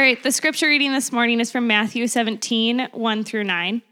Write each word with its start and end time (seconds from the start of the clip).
All 0.00 0.06
right, 0.06 0.22
the 0.22 0.32
scripture 0.32 0.66
reading 0.66 0.92
this 0.92 1.12
morning 1.12 1.40
is 1.40 1.50
from 1.50 1.66
Matthew 1.66 2.06
17, 2.06 2.88
1 2.90 3.24
through 3.24 3.44
9. 3.44 3.82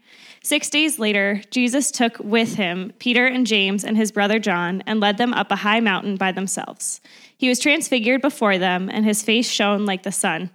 Six 0.41 0.67
days 0.71 0.97
later, 0.97 1.43
Jesus 1.51 1.91
took 1.91 2.17
with 2.17 2.55
him 2.55 2.93
Peter 2.97 3.27
and 3.27 3.45
James 3.45 3.83
and 3.83 3.95
his 3.95 4.11
brother 4.11 4.39
John 4.39 4.81
and 4.87 4.99
led 4.99 5.19
them 5.19 5.35
up 5.35 5.51
a 5.51 5.57
high 5.57 5.81
mountain 5.81 6.15
by 6.15 6.31
themselves. 6.31 6.99
He 7.37 7.47
was 7.47 7.59
transfigured 7.59 8.23
before 8.23 8.57
them, 8.57 8.89
and 8.91 9.05
his 9.05 9.21
face 9.21 9.47
shone 9.47 9.85
like 9.85 10.01
the 10.01 10.11
sun, 10.11 10.49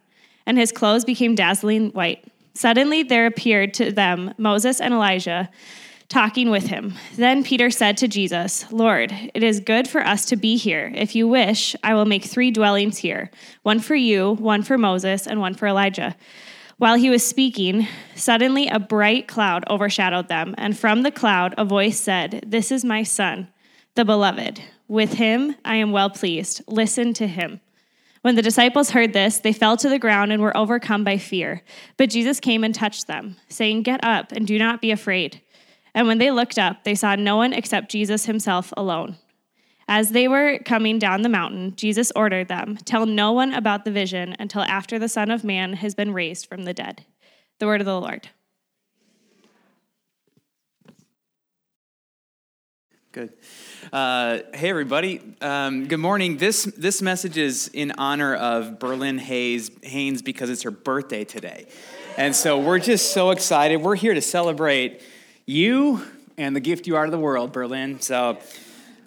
and 0.44 0.58
his 0.58 0.72
clothes 0.72 1.04
became 1.04 1.36
dazzling 1.36 1.90
white. 1.90 2.24
Suddenly 2.54 3.04
there 3.04 3.26
appeared 3.26 3.74
to 3.74 3.92
them 3.92 4.34
Moses 4.36 4.80
and 4.80 4.92
Elijah 4.92 5.48
talking 6.08 6.50
with 6.50 6.66
him. 6.66 6.94
Then 7.16 7.44
Peter 7.44 7.70
said 7.70 7.96
to 7.98 8.08
Jesus, 8.08 8.70
Lord, 8.70 9.12
it 9.34 9.42
is 9.42 9.60
good 9.60 9.88
for 9.88 10.00
us 10.06 10.26
to 10.26 10.36
be 10.36 10.56
here. 10.56 10.92
If 10.94 11.14
you 11.14 11.26
wish, 11.26 11.74
I 11.82 11.94
will 11.94 12.04
make 12.04 12.24
three 12.24 12.50
dwellings 12.50 12.98
here 12.98 13.30
one 13.62 13.80
for 13.80 13.94
you, 13.94 14.34
one 14.34 14.62
for 14.62 14.78
Moses, 14.78 15.26
and 15.26 15.40
one 15.40 15.54
for 15.54 15.66
Elijah. 15.66 16.16
While 16.76 16.96
he 16.96 17.08
was 17.08 17.24
speaking, 17.24 17.86
suddenly 18.14 18.68
a 18.68 18.80
bright 18.80 19.28
cloud 19.28 19.64
overshadowed 19.70 20.28
them, 20.28 20.54
and 20.58 20.76
from 20.76 21.02
the 21.02 21.12
cloud 21.12 21.54
a 21.56 21.64
voice 21.64 22.00
said, 22.00 22.44
This 22.46 22.72
is 22.72 22.84
my 22.84 23.04
son, 23.04 23.48
the 23.94 24.04
beloved. 24.04 24.60
With 24.88 25.14
him 25.14 25.54
I 25.64 25.76
am 25.76 25.92
well 25.92 26.10
pleased. 26.10 26.62
Listen 26.66 27.14
to 27.14 27.26
him. 27.26 27.60
When 28.22 28.36
the 28.36 28.42
disciples 28.42 28.90
heard 28.90 29.12
this, 29.12 29.38
they 29.38 29.52
fell 29.52 29.76
to 29.76 29.88
the 29.88 29.98
ground 29.98 30.32
and 30.32 30.42
were 30.42 30.56
overcome 30.56 31.04
by 31.04 31.18
fear. 31.18 31.62
But 31.96 32.10
Jesus 32.10 32.40
came 32.40 32.64
and 32.64 32.74
touched 32.74 33.06
them, 33.06 33.36
saying, 33.48 33.82
Get 33.82 34.02
up 34.02 34.32
and 34.32 34.46
do 34.46 34.58
not 34.58 34.80
be 34.80 34.90
afraid. 34.90 35.42
And 35.94 36.08
when 36.08 36.18
they 36.18 36.30
looked 36.30 36.58
up, 36.58 36.84
they 36.84 36.94
saw 36.94 37.14
no 37.14 37.36
one 37.36 37.52
except 37.52 37.90
Jesus 37.90 38.26
himself 38.26 38.72
alone. 38.76 39.16
As 39.86 40.10
they 40.10 40.28
were 40.28 40.58
coming 40.64 40.98
down 40.98 41.22
the 41.22 41.28
mountain, 41.28 41.76
Jesus 41.76 42.10
ordered 42.16 42.48
them, 42.48 42.78
Tell 42.84 43.06
no 43.06 43.32
one 43.32 43.52
about 43.52 43.84
the 43.84 43.90
vision 43.90 44.34
until 44.38 44.62
after 44.62 44.98
the 44.98 45.08
Son 45.08 45.30
of 45.30 45.44
Man 45.44 45.74
has 45.74 45.94
been 45.94 46.12
raised 46.12 46.46
from 46.46 46.64
the 46.64 46.74
dead. 46.74 47.04
The 47.58 47.66
word 47.66 47.80
of 47.80 47.86
the 47.86 48.00
Lord. 48.00 48.28
Good. 53.12 53.32
Uh, 53.92 54.38
hey, 54.54 54.70
everybody. 54.70 55.20
Um, 55.40 55.86
good 55.86 56.00
morning. 56.00 56.38
This, 56.38 56.64
this 56.64 57.00
message 57.00 57.38
is 57.38 57.68
in 57.68 57.92
honor 57.96 58.34
of 58.34 58.80
Berlin 58.80 59.18
Hayes, 59.18 59.70
Haynes 59.84 60.20
because 60.20 60.50
it's 60.50 60.62
her 60.62 60.72
birthday 60.72 61.22
today. 61.24 61.66
And 62.16 62.34
so 62.34 62.58
we're 62.58 62.80
just 62.80 63.12
so 63.12 63.30
excited. 63.30 63.76
We're 63.76 63.94
here 63.94 64.14
to 64.14 64.20
celebrate 64.20 65.00
you 65.46 66.02
and 66.38 66.56
the 66.56 66.60
gift 66.60 66.86
you 66.86 66.96
are 66.96 67.04
to 67.04 67.10
the 67.10 67.18
world, 67.18 67.52
Berlin. 67.52 68.00
So 68.00 68.38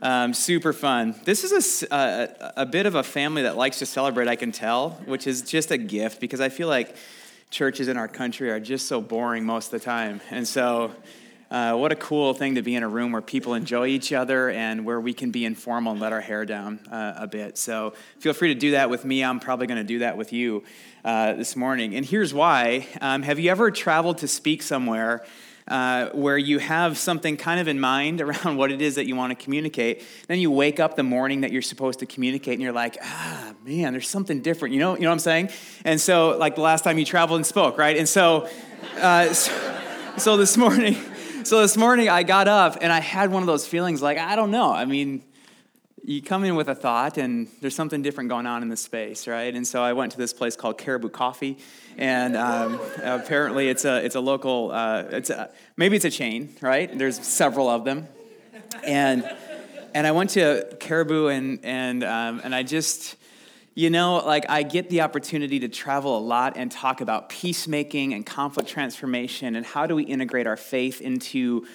um, 0.01 0.33
super 0.33 0.73
fun. 0.73 1.15
This 1.23 1.43
is 1.43 1.83
a, 1.89 1.95
a, 1.95 2.53
a 2.61 2.65
bit 2.65 2.85
of 2.85 2.95
a 2.95 3.03
family 3.03 3.41
that 3.43 3.57
likes 3.57 3.79
to 3.79 3.85
celebrate, 3.85 4.27
I 4.27 4.35
can 4.35 4.51
tell, 4.51 4.91
which 5.05 5.25
is 5.25 5.41
just 5.41 5.71
a 5.71 5.77
gift 5.77 6.21
because 6.21 6.39
I 6.39 6.49
feel 6.49 6.67
like 6.67 6.95
churches 7.49 7.87
in 7.87 7.97
our 7.97 8.07
country 8.07 8.51
are 8.51 8.59
just 8.59 8.87
so 8.87 9.01
boring 9.01 9.45
most 9.45 9.73
of 9.73 9.79
the 9.79 9.85
time. 9.85 10.21
And 10.29 10.47
so 10.47 10.91
uh, 11.49 11.73
what 11.73 11.91
a 11.91 11.95
cool 11.95 12.33
thing 12.33 12.55
to 12.55 12.61
be 12.61 12.75
in 12.75 12.83
a 12.83 12.87
room 12.87 13.13
where 13.13 13.21
people 13.21 13.53
enjoy 13.55 13.87
each 13.87 14.13
other 14.13 14.49
and 14.51 14.85
where 14.85 14.99
we 14.99 15.13
can 15.13 15.31
be 15.31 15.45
informal 15.45 15.93
and 15.93 16.01
let 16.01 16.13
our 16.13 16.21
hair 16.21 16.45
down 16.45 16.79
uh, 16.91 17.13
a 17.17 17.25
bit. 17.25 17.57
So 17.57 17.93
feel 18.19 18.33
free 18.33 18.53
to 18.53 18.59
do 18.59 18.71
that 18.71 18.89
with 18.89 19.05
me. 19.05 19.23
I'm 19.23 19.39
probably 19.39 19.65
going 19.65 19.79
to 19.79 19.83
do 19.83 19.99
that 19.99 20.17
with 20.17 20.33
you 20.33 20.63
uh, 21.03 21.33
this 21.33 21.55
morning. 21.55 21.95
And 21.95 22.05
here's 22.05 22.33
why. 22.33 22.85
Um, 23.01 23.23
have 23.23 23.39
you 23.39 23.49
ever 23.49 23.71
traveled 23.71 24.19
to 24.19 24.27
speak 24.27 24.61
somewhere? 24.61 25.25
Uh, 25.67 26.09
where 26.13 26.37
you 26.37 26.59
have 26.59 26.97
something 26.97 27.35
kind 27.35 27.59
of 27.59 27.67
in 27.67 27.77
mind 27.77 28.21
around 28.27 28.55
what 28.55 28.71
it 28.71 28.81
is 28.81 28.95
that 28.95 29.05
you 29.05 29.15
want 29.15 29.37
to 29.37 29.43
communicate. 29.43 30.01
Then 30.27 30.39
you 30.39 30.49
wake 30.49 30.79
up 30.79 30.95
the 30.95 31.03
morning 31.03 31.41
that 31.41 31.51
you're 31.51 31.61
supposed 31.61 31.99
to 31.99 32.05
communicate, 32.05 32.53
and 32.53 32.61
you're 32.61 32.71
like, 32.71 32.97
ah, 33.01 33.53
man, 33.65 33.91
there's 33.91 34.09
something 34.09 34.41
different. 34.41 34.73
You 34.73 34.79
know, 34.79 34.95
you 34.95 35.01
know 35.01 35.09
what 35.09 35.13
I'm 35.13 35.19
saying? 35.19 35.49
And 35.83 35.99
so, 35.99 36.37
like 36.37 36.55
the 36.55 36.61
last 36.61 36.83
time 36.83 36.97
you 36.97 37.05
traveled 37.05 37.37
and 37.37 37.45
spoke, 37.45 37.77
right? 37.77 37.97
And 37.97 38.07
so, 38.07 38.49
uh, 38.97 39.33
so, 39.33 39.79
so 40.17 40.37
this 40.37 40.55
morning 40.57 40.95
so 41.47 41.61
this 41.61 41.77
morning 41.77 42.09
I 42.09 42.23
got 42.23 42.49
up 42.49 42.77
and 42.81 42.91
I 42.91 42.99
had 42.99 43.31
one 43.31 43.41
of 43.41 43.47
those 43.47 43.65
feelings 43.65 44.01
like, 44.01 44.17
I 44.17 44.35
don't 44.35 44.51
know. 44.51 44.73
I 44.73 44.83
mean, 44.83 45.23
you 46.07 46.21
come 46.21 46.45
in 46.45 46.55
with 46.55 46.69
a 46.69 46.73
thought 46.73 47.17
and 47.17 47.49
there's 47.59 47.75
something 47.75 48.01
different 48.01 48.29
going 48.29 48.45
on 48.47 48.61
in 48.61 48.69
the 48.69 48.77
space, 48.77 49.27
right? 49.27 49.53
And 49.53 49.67
so 49.67 49.83
I 49.83 49.91
went 49.91 50.13
to 50.13 50.17
this 50.17 50.31
place 50.31 50.55
called 50.55 50.77
Caribou 50.77 51.09
Coffee, 51.09 51.57
and 51.97 52.37
um, 52.37 52.79
apparently 53.03 53.67
it's 53.67 53.83
a 53.83 54.03
it's 54.05 54.15
a 54.15 54.21
local 54.21 54.71
uh, 54.71 55.03
it's 55.11 55.29
a, 55.29 55.49
maybe 55.75 55.97
it's 55.97 56.05
a 56.05 56.09
chain, 56.09 56.55
right? 56.61 56.97
There's 56.97 57.19
several 57.27 57.69
of 57.69 57.83
them, 57.83 58.07
and 58.85 59.29
and 59.93 60.07
I 60.07 60.13
went 60.13 60.29
to 60.31 60.77
Caribou 60.79 61.27
and 61.27 61.59
and 61.65 62.05
um, 62.05 62.39
and 62.41 62.55
I 62.55 62.63
just 62.63 63.17
you 63.75 63.89
know, 63.89 64.23
like 64.25 64.49
I 64.49 64.63
get 64.63 64.89
the 64.89 65.01
opportunity 65.01 65.59
to 65.59 65.67
travel 65.67 66.17
a 66.17 66.23
lot 66.23 66.53
and 66.55 66.71
talk 66.71 67.01
about 67.01 67.27
peacemaking 67.27 68.13
and 68.13 68.25
conflict 68.25 68.69
transformation 68.69 69.57
and 69.57 69.65
how 69.65 69.85
do 69.85 69.93
we 69.93 70.03
integrate 70.03 70.47
our 70.47 70.57
faith 70.57 71.01
into 71.01 71.67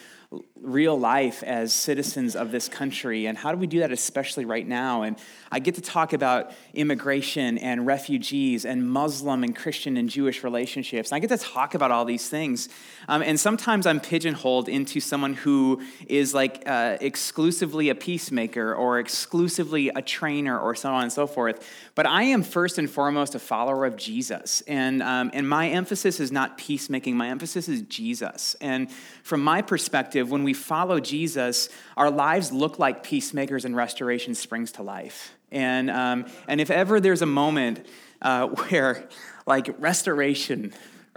real 0.63 0.99
life 0.99 1.43
as 1.43 1.73
citizens 1.73 2.37
of 2.37 2.53
this 2.53 2.69
country 2.69 3.27
and 3.27 3.37
how 3.37 3.51
do 3.51 3.59
we 3.59 3.67
do 3.67 3.81
that 3.81 3.91
especially 3.91 4.45
right 4.45 4.67
now? 4.67 5.03
And 5.03 5.17
i 5.51 5.59
get 5.59 5.75
to 5.75 5.81
talk 5.83 6.13
about 6.13 6.53
immigration 6.73 7.59
and 7.59 7.87
refugees 7.87 8.65
and 8.65 8.89
muslim 8.89 9.45
and 9.45 9.55
christian 9.55 9.99
and 9.99 10.09
jewish 10.09 10.43
relationships 10.43 11.11
and 11.11 11.17
i 11.17 11.19
get 11.19 11.29
to 11.29 11.37
talk 11.37 11.75
about 11.75 11.91
all 11.91 12.07
these 12.07 12.29
things. 12.29 12.69
Um, 13.09 13.23
and 13.23 13.39
sometimes 13.39 13.87
i'm 13.87 14.01
pigeonholed 14.01 14.69
into 14.69 15.01
someone 15.01 15.35
who 15.35 15.83
is 16.07 16.33
like 16.33 16.63
uh, 16.67 16.97
exclusively 17.01 17.91
a 17.91 17.95
peacemaker 17.95 18.75
or 18.75 18.99
exclusively 18.99 19.91
a 19.91 20.01
trainer 20.01 20.59
or 20.59 20.75
so 20.75 20.93
on 20.93 21.03
and 21.03 21.13
so 21.13 21.27
forth. 21.27 21.69
But 21.95 22.07
i 22.07 22.23
am 22.23 22.43
first 22.43 22.79
and 22.79 22.89
foremost 22.89 23.35
a 23.35 23.39
follower 23.39 23.85
of 23.85 23.97
jesus 23.97 24.63
and, 24.63 25.03
um, 25.03 25.31
and 25.35 25.49
my 25.49 25.69
emphasis 25.69 26.21
is 26.21 26.33
not 26.33 26.57
peacemaking 26.57 27.17
my 27.17 27.29
emphasis 27.29 27.69
is 27.69 27.83
jesus. 27.83 28.57
And 28.61 28.91
from 29.23 29.43
my 29.43 29.61
perspective 29.61 30.31
when 30.31 30.45
we 30.45 30.52
we 30.53 30.55
follow 30.55 31.01
Jesus, 31.01 31.71
our 31.97 32.11
lives 32.11 32.53
look 32.53 32.79
like 32.79 33.03
peacemakers 33.03 33.65
and 33.65 33.75
restoration 33.75 34.35
springs 34.35 34.73
to 34.73 34.83
life. 34.83 35.33
And, 35.51 35.91
um, 35.91 36.27
and 36.47 36.61
if 36.61 36.71
ever 36.71 37.01
there's 37.01 37.23
a 37.23 37.27
moment 37.27 37.87
uh, 38.21 38.49
where 38.69 39.09
like 39.47 39.75
restoration, 39.79 40.75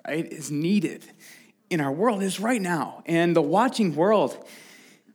right, 0.08 0.26
is 0.26 0.52
needed 0.52 1.04
in 1.70 1.82
our 1.82 1.92
world, 1.92 2.24
is 2.24 2.40
right 2.40 2.62
now. 2.62 3.04
And 3.06 3.36
the 3.36 3.42
watching 3.42 3.94
world 3.94 4.38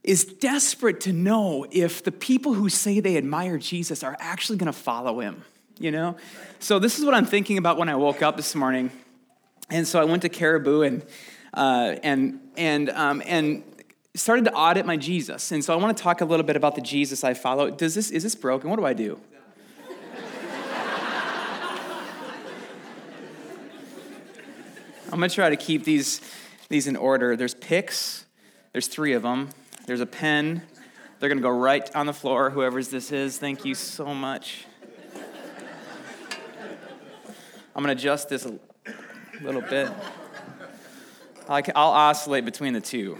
is 0.04 0.26
desperate 0.26 1.00
to 1.02 1.14
know 1.14 1.64
if 1.70 2.04
the 2.04 2.12
people 2.12 2.52
who 2.52 2.68
say 2.68 3.00
they 3.00 3.16
admire 3.16 3.56
Jesus 3.56 4.02
are 4.02 4.18
actually 4.20 4.58
going 4.58 4.70
to 4.70 4.78
follow 4.78 5.20
him, 5.20 5.44
you 5.78 5.90
know? 5.90 6.14
So 6.58 6.78
this 6.78 6.98
is 6.98 7.06
what 7.06 7.14
I'm 7.14 7.24
thinking 7.24 7.56
about 7.56 7.78
when 7.78 7.88
I 7.88 7.96
woke 7.96 8.20
up 8.20 8.36
this 8.36 8.54
morning. 8.54 8.90
And 9.70 9.88
so 9.88 9.98
I 9.98 10.04
went 10.04 10.20
to 10.22 10.28
Caribou 10.28 10.82
and 10.82 11.06
uh, 11.52 11.96
and 12.02 12.40
and 12.56 12.90
um, 12.90 13.22
and 13.26 13.64
started 14.14 14.44
to 14.46 14.52
audit 14.52 14.86
my 14.86 14.96
Jesus. 14.96 15.52
And 15.52 15.64
so 15.64 15.72
I 15.72 15.76
want 15.76 15.96
to 15.96 16.02
talk 16.02 16.20
a 16.20 16.24
little 16.24 16.44
bit 16.44 16.56
about 16.56 16.74
the 16.74 16.80
Jesus 16.80 17.22
I 17.22 17.34
follow. 17.34 17.70
Does 17.70 17.94
this, 17.94 18.10
is 18.10 18.22
this 18.22 18.34
broken? 18.34 18.68
What 18.70 18.78
do 18.78 18.84
I 18.84 18.92
do? 18.92 19.20
I'm 25.12 25.18
going 25.18 25.28
to 25.28 25.34
try 25.34 25.50
to 25.50 25.56
keep 25.56 25.84
these, 25.84 26.20
these 26.68 26.86
in 26.86 26.94
order. 26.94 27.34
There's 27.34 27.54
picks, 27.54 28.26
there's 28.72 28.86
three 28.86 29.12
of 29.12 29.22
them. 29.22 29.50
There's 29.86 30.00
a 30.00 30.06
pen. 30.06 30.62
They're 31.18 31.28
going 31.28 31.38
to 31.38 31.42
go 31.42 31.50
right 31.50 31.94
on 31.96 32.06
the 32.06 32.12
floor, 32.12 32.50
whoever's 32.50 32.88
this 32.88 33.10
is. 33.10 33.36
Thank 33.36 33.64
you 33.64 33.74
so 33.74 34.14
much. 34.14 34.66
I'm 37.74 37.84
going 37.84 37.94
to 37.96 38.00
adjust 38.00 38.28
this 38.28 38.46
a 38.46 38.56
little 39.42 39.62
bit. 39.62 39.90
I'll 41.48 41.90
oscillate 41.90 42.44
between 42.44 42.72
the 42.72 42.80
two. 42.80 43.18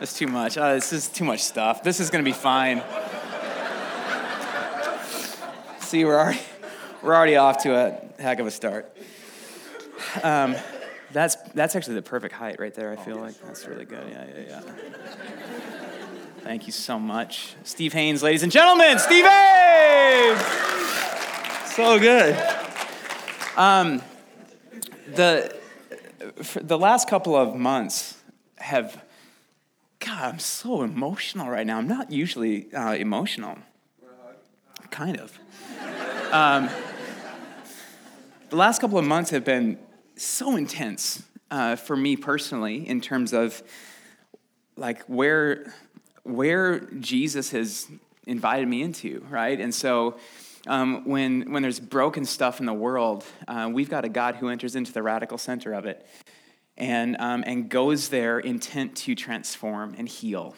That's 0.00 0.14
too 0.14 0.28
much. 0.28 0.56
Uh, 0.56 0.72
this 0.72 0.94
is 0.94 1.08
too 1.08 1.24
much 1.24 1.42
stuff. 1.42 1.82
This 1.82 2.00
is 2.00 2.08
going 2.08 2.24
to 2.24 2.28
be 2.28 2.34
fine. 2.34 2.82
See, 5.80 6.06
we're 6.06 6.18
already, 6.18 6.40
we're 7.02 7.14
already 7.14 7.36
off 7.36 7.64
to 7.64 7.74
a 7.74 8.00
heck 8.18 8.38
of 8.38 8.46
a 8.46 8.50
start. 8.50 8.96
Um, 10.22 10.56
that's, 11.12 11.36
that's 11.52 11.76
actually 11.76 11.96
the 11.96 12.02
perfect 12.02 12.34
height 12.34 12.58
right 12.58 12.72
there, 12.72 12.90
I 12.90 12.96
feel 12.96 13.16
like. 13.16 13.38
That's 13.42 13.66
really 13.66 13.84
good. 13.84 14.02
Yeah, 14.10 14.24
yeah, 14.24 14.44
yeah. 14.48 14.60
Thank 16.44 16.64
you 16.64 16.72
so 16.72 16.98
much. 16.98 17.54
Steve 17.64 17.92
Haynes, 17.92 18.22
ladies 18.22 18.42
and 18.42 18.50
gentlemen. 18.50 18.98
Steve 18.98 19.26
Haynes! 19.26 20.40
So 21.74 21.98
good. 21.98 22.42
Um, 23.54 24.00
the, 25.14 25.54
the 26.58 26.78
last 26.78 27.06
couple 27.06 27.36
of 27.36 27.54
months 27.54 28.16
have 28.56 29.04
I'm 30.20 30.38
so 30.38 30.82
emotional 30.82 31.48
right 31.48 31.66
now. 31.66 31.78
I'm 31.78 31.88
not 31.88 32.10
usually 32.10 32.72
uh, 32.74 32.92
emotional. 32.92 33.56
Kind 34.90 35.18
of. 35.18 35.38
Um, 36.30 36.68
the 38.50 38.56
last 38.56 38.82
couple 38.82 38.98
of 38.98 39.06
months 39.06 39.30
have 39.30 39.46
been 39.46 39.78
so 40.16 40.56
intense 40.56 41.22
uh, 41.50 41.76
for 41.76 41.96
me 41.96 42.16
personally 42.16 42.86
in 42.86 43.00
terms 43.00 43.32
of 43.32 43.62
like 44.76 45.02
where 45.04 45.72
where 46.24 46.80
Jesus 46.80 47.50
has 47.52 47.88
invited 48.26 48.68
me 48.68 48.82
into, 48.82 49.24
right? 49.30 49.58
And 49.58 49.74
so 49.74 50.16
um, 50.66 51.06
when, 51.06 51.50
when 51.50 51.62
there's 51.62 51.80
broken 51.80 52.26
stuff 52.26 52.60
in 52.60 52.66
the 52.66 52.74
world, 52.74 53.24
uh, 53.48 53.70
we've 53.72 53.88
got 53.88 54.04
a 54.04 54.08
God 54.10 54.36
who 54.36 54.48
enters 54.48 54.76
into 54.76 54.92
the 54.92 55.02
radical 55.02 55.38
center 55.38 55.72
of 55.72 55.86
it 55.86 56.06
and, 56.76 57.16
um, 57.18 57.44
and 57.46 57.68
goes 57.68 58.08
there 58.08 58.38
intent 58.38 58.96
to 58.96 59.14
transform 59.14 59.94
and 59.98 60.08
heal. 60.08 60.54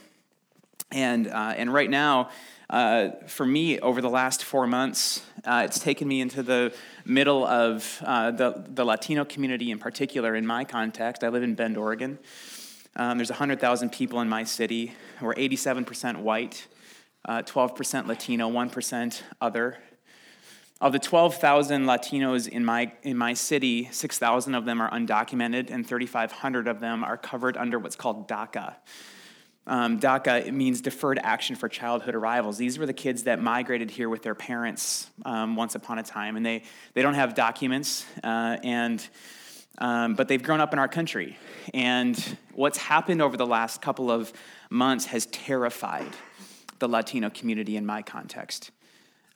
And, 0.92 1.26
uh, 1.26 1.54
and 1.56 1.72
right 1.72 1.88
now, 1.88 2.30
uh, 2.68 3.10
for 3.26 3.46
me, 3.46 3.78
over 3.80 4.00
the 4.00 4.10
last 4.10 4.44
four 4.44 4.66
months, 4.66 5.24
uh, 5.44 5.62
it's 5.64 5.78
taken 5.78 6.06
me 6.06 6.20
into 6.20 6.42
the 6.42 6.74
middle 7.04 7.46
of 7.46 8.02
uh, 8.04 8.30
the, 8.30 8.64
the 8.68 8.84
Latino 8.84 9.24
community 9.24 9.70
in 9.70 9.78
particular 9.78 10.34
in 10.34 10.46
my 10.46 10.64
context. 10.64 11.24
I 11.24 11.28
live 11.28 11.42
in 11.42 11.54
Bend, 11.54 11.76
Oregon. 11.76 12.18
Um, 12.96 13.18
there's 13.18 13.30
100,000 13.30 13.90
people 13.90 14.20
in 14.20 14.28
my 14.28 14.44
city. 14.44 14.94
We're 15.20 15.34
87% 15.34 16.18
white, 16.18 16.66
12% 17.26 18.04
uh, 18.04 18.06
Latino, 18.06 18.50
1% 18.50 19.22
other. 19.40 19.78
Of 20.82 20.90
the 20.90 20.98
12,000 20.98 21.84
Latinos 21.84 22.48
in 22.48 22.64
my, 22.64 22.90
in 23.04 23.16
my 23.16 23.34
city, 23.34 23.88
6,000 23.92 24.56
of 24.56 24.64
them 24.64 24.80
are 24.82 24.90
undocumented, 24.90 25.70
and 25.70 25.86
3,500 25.86 26.66
of 26.66 26.80
them 26.80 27.04
are 27.04 27.16
covered 27.16 27.56
under 27.56 27.78
what's 27.78 27.94
called 27.94 28.26
DACA. 28.26 28.74
Um, 29.68 30.00
DACA 30.00 30.52
means 30.52 30.80
Deferred 30.80 31.20
Action 31.22 31.54
for 31.54 31.68
Childhood 31.68 32.16
Arrivals. 32.16 32.58
These 32.58 32.80
were 32.80 32.86
the 32.86 32.92
kids 32.92 33.22
that 33.22 33.40
migrated 33.40 33.92
here 33.92 34.08
with 34.08 34.24
their 34.24 34.34
parents 34.34 35.08
um, 35.24 35.54
once 35.54 35.76
upon 35.76 36.00
a 36.00 36.02
time, 36.02 36.34
and 36.34 36.44
they, 36.44 36.64
they 36.94 37.02
don't 37.02 37.14
have 37.14 37.36
documents, 37.36 38.04
uh, 38.24 38.56
and, 38.64 39.06
um, 39.78 40.14
but 40.14 40.26
they've 40.26 40.42
grown 40.42 40.60
up 40.60 40.72
in 40.72 40.80
our 40.80 40.88
country. 40.88 41.38
And 41.72 42.18
what's 42.54 42.78
happened 42.78 43.22
over 43.22 43.36
the 43.36 43.46
last 43.46 43.82
couple 43.82 44.10
of 44.10 44.32
months 44.68 45.04
has 45.06 45.26
terrified 45.26 46.10
the 46.80 46.88
Latino 46.88 47.30
community 47.30 47.76
in 47.76 47.86
my 47.86 48.02
context 48.02 48.72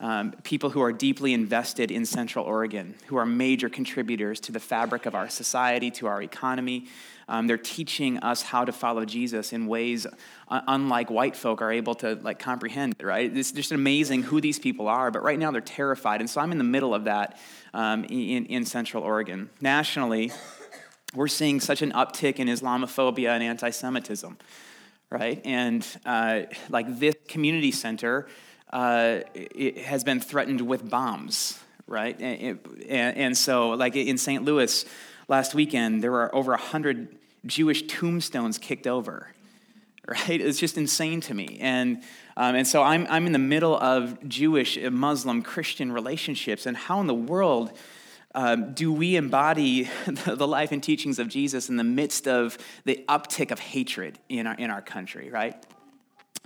um, 0.01 0.33
people 0.43 0.71
who 0.71 0.83
are 0.83 0.93
deeply 0.93 1.33
invested 1.33 1.91
in 1.91 2.05
Central 2.05 2.45
Oregon, 2.45 2.95
who 3.07 3.17
are 3.17 3.27
major 3.27 3.69
contributors 3.69 4.41
to 4.41 4.53
the 4.53 4.61
fabric 4.61 5.07
of 5.07 5.15
our 5.15 5.29
society, 5.29 5.91
to 5.93 6.07
our 6.07 6.23
economy. 6.23 6.87
Um, 7.29 7.47
they're 7.47 7.57
teaching 7.59 8.19
us 8.19 8.43
how 8.43 8.65
to 8.65 8.73
follow 8.73 9.05
Jesus 9.05 9.53
in 9.53 9.67
ways 9.67 10.07
uh, 10.49 10.61
unlike 10.69 11.11
white 11.11 11.35
folk 11.35 11.61
are 11.61 11.73
able 11.73 11.95
to 11.97 12.15
like 12.23 12.39
comprehend. 12.39 12.95
Right? 13.03 13.35
It's 13.35 13.53
just 13.53 13.73
amazing 13.73 14.23
who 14.23 14.41
these 14.41 14.59
people 14.59 14.87
are. 14.87 15.11
But 15.11 15.23
right 15.23 15.39
now 15.39 15.51
they're 15.51 15.61
terrified, 15.61 16.21
and 16.21 16.29
so 16.29 16.41
I'm 16.41 16.53
in 16.53 16.59
the 16.59 16.65
middle 16.65 16.95
of 16.95 17.05
that 17.05 17.39
um, 17.73 18.05
in, 18.05 18.47
in 18.47 18.65
Central 18.67 19.03
Oregon. 19.03 19.51
Nationally, 19.61 20.31
we're 21.15 21.27
seeing 21.29 21.59
such 21.59 21.83
an 21.83 21.93
uptick 21.93 22.37
in 22.37 22.49
Islamophobia 22.49 23.31
and 23.31 23.43
anti-Semitism. 23.43 24.37
Right? 25.09 25.41
And 25.45 25.87
uh, 26.05 26.43
like 26.69 26.99
this 26.99 27.15
community 27.29 27.71
center 27.71 28.27
uh, 28.73 29.21
it 29.35 29.79
has 29.79 30.05
been 30.05 30.21
threatened 30.21 30.61
with 30.61 30.89
bombs, 30.89 31.59
right? 31.87 32.19
And, 32.21 32.59
and, 32.89 33.17
and 33.17 33.39
so, 33.39 33.71
like 33.71 33.97
in 33.97 34.19
St. 34.19 34.45
Louis 34.45 34.85
last 35.29 35.55
weekend, 35.55 36.03
there 36.03 36.11
were 36.11 36.35
over 36.35 36.53
100 36.53 37.17
Jewish 37.47 37.83
tombstones 37.83 38.59
kicked 38.59 38.87
over, 38.87 39.29
right? 40.09 40.41
It's 40.41 40.59
just 40.59 40.77
insane 40.77 41.21
to 41.23 41.35
me. 41.35 41.59
And, 41.61 42.03
um, 42.37 42.55
and 42.55 42.67
so 42.67 42.83
I'm, 42.83 43.07
I'm 43.09 43.27
in 43.27 43.33
the 43.33 43.39
middle 43.39 43.77
of 43.77 44.29
Jewish, 44.29 44.79
Muslim, 44.79 45.43
Christian 45.43 45.93
relationships, 45.93 46.67
and 46.67 46.77
how 46.77 47.01
in 47.01 47.07
the 47.07 47.15
world 47.15 47.73
um, 48.35 48.75
do 48.75 48.93
we 48.93 49.17
embody 49.17 49.89
the 50.07 50.47
life 50.47 50.71
and 50.71 50.83
teachings 50.83 51.19
of 51.19 51.29
Jesus 51.29 51.71
in 51.71 51.77
the 51.77 51.85
midst 51.85 52.29
of 52.29 52.59
the 52.85 53.03
uptick 53.09 53.51
of 53.51 53.59
hatred 53.59 54.19
in 54.29 54.47
our, 54.47 54.55
in 54.55 54.71
our 54.71 54.83
country, 54.83 55.31
right? 55.31 55.57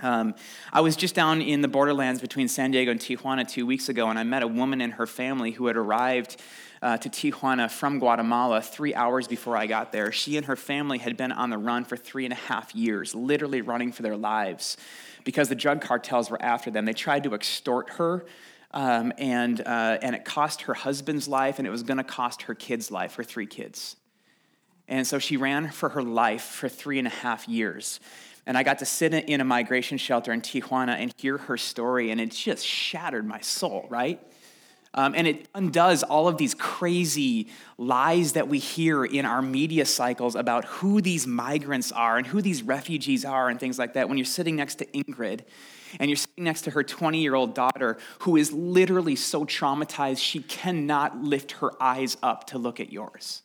Um, 0.02 0.34
I 0.72 0.80
was 0.80 0.96
just 0.96 1.14
down 1.14 1.42
in 1.42 1.60
the 1.60 1.68
borderlands 1.68 2.20
between 2.20 2.48
San 2.48 2.70
Diego 2.70 2.90
and 2.90 3.00
Tijuana 3.00 3.46
two 3.46 3.66
weeks 3.66 3.88
ago, 3.88 4.08
and 4.08 4.18
I 4.18 4.22
met 4.22 4.42
a 4.42 4.48
woman 4.48 4.80
and 4.80 4.94
her 4.94 5.06
family 5.06 5.50
who 5.50 5.66
had 5.66 5.76
arrived 5.76 6.40
uh, 6.82 6.96
to 6.96 7.10
Tijuana 7.10 7.70
from 7.70 7.98
Guatemala 7.98 8.62
three 8.62 8.94
hours 8.94 9.28
before 9.28 9.56
I 9.56 9.66
got 9.66 9.92
there. 9.92 10.12
She 10.12 10.36
and 10.36 10.46
her 10.46 10.56
family 10.56 10.98
had 10.98 11.16
been 11.16 11.32
on 11.32 11.50
the 11.50 11.58
run 11.58 11.84
for 11.84 11.96
three 11.96 12.24
and 12.24 12.32
a 12.32 12.36
half 12.36 12.74
years, 12.74 13.14
literally 13.14 13.60
running 13.60 13.92
for 13.92 14.02
their 14.02 14.16
lives 14.16 14.76
because 15.24 15.48
the 15.48 15.54
drug 15.54 15.82
cartels 15.82 16.30
were 16.30 16.40
after 16.40 16.70
them. 16.70 16.86
They 16.86 16.94
tried 16.94 17.24
to 17.24 17.34
extort 17.34 17.90
her. 17.90 18.24
Um, 18.72 19.12
and, 19.18 19.60
uh, 19.60 19.98
and 20.00 20.14
it 20.14 20.24
cost 20.24 20.62
her 20.62 20.74
husband's 20.74 21.26
life, 21.26 21.58
and 21.58 21.66
it 21.66 21.72
was 21.72 21.82
going 21.82 21.96
to 21.96 22.04
cost 22.04 22.42
her 22.42 22.54
kids' 22.54 22.92
life, 22.92 23.16
her 23.16 23.24
three 23.24 23.46
kids. 23.46 23.96
And 24.86 25.04
so 25.06 25.18
she 25.18 25.36
ran 25.36 25.70
for 25.70 25.88
her 25.90 26.02
life 26.02 26.42
for 26.42 26.68
three 26.68 26.98
and 26.98 27.06
a 27.06 27.10
half 27.10 27.48
years. 27.48 27.98
And 28.50 28.58
I 28.58 28.64
got 28.64 28.80
to 28.80 28.84
sit 28.84 29.14
in 29.14 29.40
a 29.40 29.44
migration 29.44 29.96
shelter 29.96 30.32
in 30.32 30.40
Tijuana 30.40 30.96
and 31.00 31.14
hear 31.16 31.38
her 31.38 31.56
story, 31.56 32.10
and 32.10 32.20
it 32.20 32.32
just 32.32 32.66
shattered 32.66 33.24
my 33.24 33.38
soul, 33.42 33.86
right? 33.88 34.20
Um, 34.92 35.14
and 35.16 35.28
it 35.28 35.46
undoes 35.54 36.02
all 36.02 36.26
of 36.26 36.36
these 36.36 36.56
crazy 36.56 37.46
lies 37.78 38.32
that 38.32 38.48
we 38.48 38.58
hear 38.58 39.04
in 39.04 39.24
our 39.24 39.40
media 39.40 39.84
cycles 39.84 40.34
about 40.34 40.64
who 40.64 41.00
these 41.00 41.28
migrants 41.28 41.92
are 41.92 42.18
and 42.18 42.26
who 42.26 42.42
these 42.42 42.64
refugees 42.64 43.24
are 43.24 43.48
and 43.48 43.60
things 43.60 43.78
like 43.78 43.94
that. 43.94 44.08
When 44.08 44.18
you're 44.18 44.24
sitting 44.24 44.56
next 44.56 44.80
to 44.80 44.86
Ingrid 44.86 45.42
and 46.00 46.10
you're 46.10 46.16
sitting 46.16 46.42
next 46.42 46.62
to 46.62 46.72
her 46.72 46.82
20 46.82 47.22
year 47.22 47.36
old 47.36 47.54
daughter 47.54 47.98
who 48.22 48.34
is 48.36 48.52
literally 48.52 49.14
so 49.14 49.44
traumatized 49.44 50.18
she 50.18 50.42
cannot 50.42 51.22
lift 51.22 51.52
her 51.52 51.80
eyes 51.80 52.16
up 52.20 52.48
to 52.48 52.58
look 52.58 52.80
at 52.80 52.92
yours. 52.92 53.42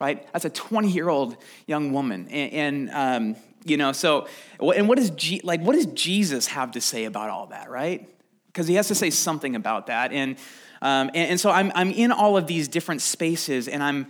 Right? 0.00 0.24
That's 0.32 0.44
a 0.44 0.50
20 0.50 0.88
year 0.88 1.08
old 1.08 1.36
young 1.66 1.92
woman. 1.92 2.28
And, 2.28 2.52
and 2.52 3.34
um, 3.34 3.36
you 3.64 3.76
know, 3.76 3.92
so, 3.92 4.28
and 4.60 4.88
what 4.88 4.98
does, 4.98 5.10
like, 5.42 5.60
what 5.60 5.74
does 5.74 5.86
Jesus 5.86 6.46
have 6.48 6.72
to 6.72 6.80
say 6.80 7.04
about 7.04 7.30
all 7.30 7.46
that, 7.46 7.70
right? 7.70 8.08
Because 8.46 8.68
he 8.68 8.74
has 8.74 8.88
to 8.88 8.94
say 8.94 9.10
something 9.10 9.56
about 9.56 9.86
that. 9.86 10.12
And, 10.12 10.36
um, 10.82 11.08
and, 11.08 11.30
and 11.30 11.40
so 11.40 11.50
I'm, 11.50 11.72
I'm 11.74 11.90
in 11.90 12.12
all 12.12 12.36
of 12.36 12.46
these 12.46 12.68
different 12.68 13.00
spaces 13.00 13.68
and 13.68 13.82
I'm, 13.82 14.06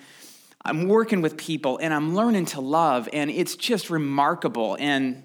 I'm 0.64 0.88
working 0.88 1.20
with 1.20 1.36
people 1.36 1.78
and 1.78 1.92
I'm 1.92 2.14
learning 2.14 2.46
to 2.46 2.60
love, 2.60 3.08
and 3.12 3.30
it's 3.30 3.54
just 3.54 3.90
remarkable 3.90 4.76
and 4.80 5.24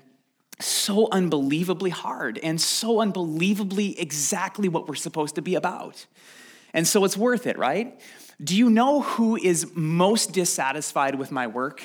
so 0.59 1.07
unbelievably 1.11 1.91
hard 1.91 2.37
and 2.43 2.59
so 2.59 2.99
unbelievably 2.99 3.99
exactly 3.99 4.67
what 4.67 4.89
we're 4.89 4.95
supposed 4.95 5.35
to 5.35 5.41
be 5.41 5.55
about. 5.55 6.05
And 6.73 6.85
so 6.85 7.05
it's 7.05 7.15
worth 7.15 7.47
it, 7.47 7.57
right? 7.57 7.99
Do 8.43 8.55
you 8.55 8.69
know 8.69 9.01
who 9.01 9.37
is 9.37 9.71
most 9.73 10.33
dissatisfied 10.33 11.15
with 11.15 11.31
my 11.31 11.47
work? 11.47 11.81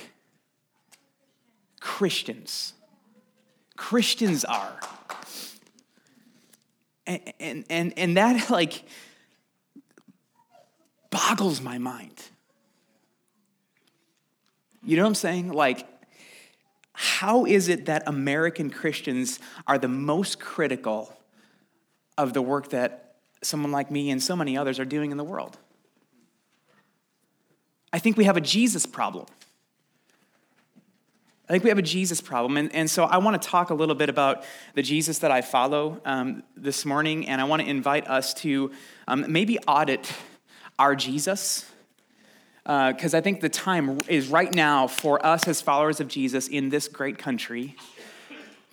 Christians. 1.85 2.73
Christians 3.77 4.43
are. 4.47 4.81
And, 7.07 7.21
and, 7.39 7.65
and, 7.69 7.99
and 7.99 8.17
that, 8.17 8.49
like, 8.51 8.85
boggles 11.11 11.61
my 11.61 11.77
mind. 11.77 12.23
You 14.82 14.97
know 14.97 15.03
what 15.03 15.08
I'm 15.08 15.15
saying? 15.15 15.53
Like, 15.53 15.87
how 16.94 17.44
is 17.44 17.69
it 17.69 17.85
that 17.85 18.05
American 18.06 18.70
Christians 18.70 19.39
are 19.67 19.77
the 19.77 19.87
most 19.87 20.41
critical 20.41 21.15
of 22.17 22.32
the 22.32 22.41
work 22.41 22.70
that 22.70 23.17
someone 23.43 23.73
like 23.73 23.91
me 23.91 24.11
and 24.11 24.23
so 24.23 24.35
many 24.35 24.56
others 24.56 24.81
are 24.81 24.87
doing 24.87 25.11
in 25.11 25.19
the 25.19 25.25
world? 25.25 25.58
I 27.93 27.99
think 27.99 28.17
we 28.17 28.25
have 28.25 28.39
a 28.39 28.41
Jesus 28.41 28.87
problem. 28.87 29.27
I 31.48 31.53
think 31.53 31.65
we 31.65 31.69
have 31.69 31.79
a 31.79 31.82
Jesus 31.82 32.20
problem. 32.20 32.56
And, 32.56 32.74
and 32.74 32.91
so 32.91 33.05
I 33.05 33.19
want 33.19 33.41
to 33.41 33.48
talk 33.48 33.70
a 33.70 33.74
little 33.74 33.94
bit 33.94 34.08
about 34.08 34.44
the 34.74 34.82
Jesus 34.82 35.19
that 35.19 35.31
I 35.31 35.43
follow 35.43 36.01
um, 36.05 36.43
this 36.56 36.86
morning. 36.86 37.29
And 37.29 37.41
I 37.41 37.44
want 37.44 37.60
to 37.60 37.69
invite 37.69 38.08
us 38.08 38.32
to 38.34 38.70
um, 39.06 39.27
maybe 39.29 39.58
audit 39.69 40.10
our 40.79 40.96
Jesus. 40.96 41.70
Because 42.63 43.13
uh, 43.13 43.19
I 43.19 43.20
think 43.20 43.43
the 43.43 43.51
time 43.51 44.01
is 44.08 44.29
right 44.29 44.55
now 44.55 44.86
for 44.86 45.24
us 45.24 45.46
as 45.46 45.60
followers 45.60 46.01
of 46.01 46.08
Jesus 46.08 46.48
in 46.48 46.70
this 46.70 46.89
great 46.89 47.19
country 47.19 47.77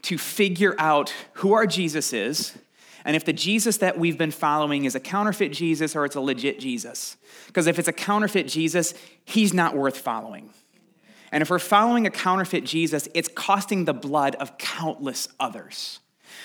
to 0.03 0.17
figure 0.17 0.73
out 0.79 1.13
who 1.33 1.53
our 1.53 1.67
Jesus 1.67 2.13
is 2.13 2.57
and 3.03 3.15
if 3.15 3.25
the 3.25 3.33
Jesus 3.33 3.77
that 3.77 3.97
we've 3.97 4.17
been 4.17 4.31
following 4.31 4.85
is 4.85 4.95
a 4.95 4.99
counterfeit 4.99 5.51
Jesus 5.51 5.95
or 5.95 6.05
it's 6.05 6.15
a 6.15 6.21
legit 6.21 6.59
Jesus. 6.59 7.17
Because 7.47 7.67
if 7.67 7.79
it's 7.79 7.87
a 7.87 7.93
counterfeit 7.93 8.47
Jesus, 8.47 8.93
he's 9.25 9.53
not 9.53 9.75
worth 9.75 9.97
following. 9.97 10.51
And 11.31 11.41
if 11.41 11.49
we're 11.49 11.59
following 11.59 12.05
a 12.05 12.11
counterfeit 12.11 12.65
Jesus, 12.65 13.07
it's 13.13 13.29
costing 13.29 13.85
the 13.85 13.93
blood 13.93 14.35
of 14.35 14.57
countless 14.57 15.29
others. 15.39 15.99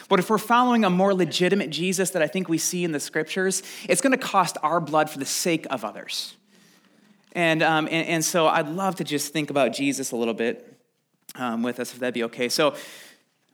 But 0.09 0.19
if 0.19 0.31
we're 0.31 0.39
following 0.39 0.85
a 0.85 0.91
more 0.91 1.15
legitimate 1.15 1.71
Jesus 1.71 2.11
that 2.11 2.23
I 2.23 2.27
think 2.27 2.49
we 2.49 2.59
see 2.59 2.85
in 2.85 2.93
the 2.93 3.01
scriptures, 3.01 3.63
it's 3.89 4.01
going 4.01 4.13
to 4.13 4.19
cost 4.19 4.57
our 4.63 4.81
blood 4.81 5.11
for 5.11 5.19
the 5.19 5.27
sake 5.27 5.67
of 5.71 5.85
others. 5.85 6.37
And, 7.33 7.63
um, 7.63 7.87
and, 7.91 8.09
and, 8.09 8.25
so 8.25 8.47
I'd 8.47 8.69
love 8.69 8.97
to 8.97 9.05
just 9.05 9.33
think 9.33 9.51
about 9.51 9.75
Jesus 9.75 10.13
a 10.13 10.17
little 10.17 10.33
bit 10.33 10.75
um, 11.35 11.63
with 11.63 11.81
us, 11.81 11.93
if 11.93 11.99
that'd 11.99 12.15
be 12.15 12.25
okay. 12.25 12.49
So 12.49 12.75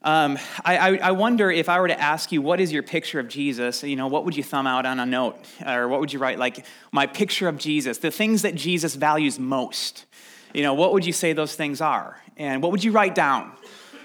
um, 0.03 0.37
I, 0.63 0.97
I, 0.97 1.11
wonder 1.11 1.49
if 1.49 1.69
I 1.69 1.79
were 1.79 1.87
to 1.87 1.99
ask 1.99 2.31
you, 2.31 2.41
what 2.41 2.59
is 2.59 2.73
your 2.73 2.83
picture 2.83 3.19
of 3.19 3.29
Jesus? 3.29 3.83
You 3.83 3.95
know, 3.95 4.07
what 4.07 4.25
would 4.25 4.35
you 4.35 4.43
thumb 4.43 4.67
out 4.67 4.85
on 4.85 4.99
a 4.99 5.05
note? 5.05 5.37
Or 5.65 5.87
what 5.87 6.01
would 6.01 6.11
you 6.11 6.19
write? 6.19 6.39
Like, 6.39 6.65
my 6.91 7.05
picture 7.07 7.47
of 7.47 7.57
Jesus, 7.57 7.99
the 7.99 8.11
things 8.11 8.41
that 8.41 8.53
Jesus 8.55 8.95
values 8.95 9.39
most 9.39 10.05
you 10.53 10.63
know, 10.63 10.73
what 10.73 10.93
would 10.93 11.05
you 11.05 11.13
say 11.13 11.33
those 11.33 11.55
things 11.55 11.81
are? 11.81 12.17
And 12.37 12.61
what 12.61 12.71
would 12.71 12.83
you 12.83 12.91
write 12.91 13.15
down? 13.15 13.51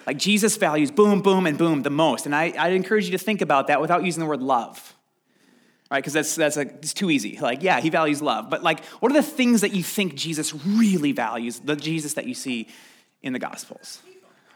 Like 0.06 0.18
Jesus 0.18 0.56
values 0.56 0.90
boom, 0.90 1.20
boom, 1.20 1.46
and 1.46 1.58
boom 1.58 1.82
the 1.82 1.90
most. 1.90 2.26
And 2.26 2.34
I, 2.34 2.54
I'd 2.58 2.72
encourage 2.72 3.04
you 3.04 3.12
to 3.12 3.18
think 3.18 3.40
about 3.42 3.66
that 3.66 3.80
without 3.80 4.04
using 4.04 4.20
the 4.20 4.26
word 4.26 4.42
love. 4.42 4.94
right? 5.90 5.98
Because 5.98 6.12
that's, 6.12 6.34
that's 6.34 6.56
a, 6.56 6.62
it's 6.62 6.94
too 6.94 7.10
easy. 7.10 7.38
Like, 7.38 7.62
yeah, 7.62 7.80
he 7.80 7.90
values 7.90 8.20
love. 8.22 8.50
But, 8.50 8.62
like, 8.62 8.84
what 9.00 9.10
are 9.10 9.14
the 9.14 9.22
things 9.22 9.62
that 9.62 9.74
you 9.74 9.82
think 9.82 10.14
Jesus 10.14 10.54
really 10.54 11.12
values, 11.12 11.60
the 11.60 11.76
Jesus 11.76 12.14
that 12.14 12.26
you 12.26 12.34
see 12.34 12.68
in 13.22 13.32
the 13.32 13.38
Gospels? 13.38 14.02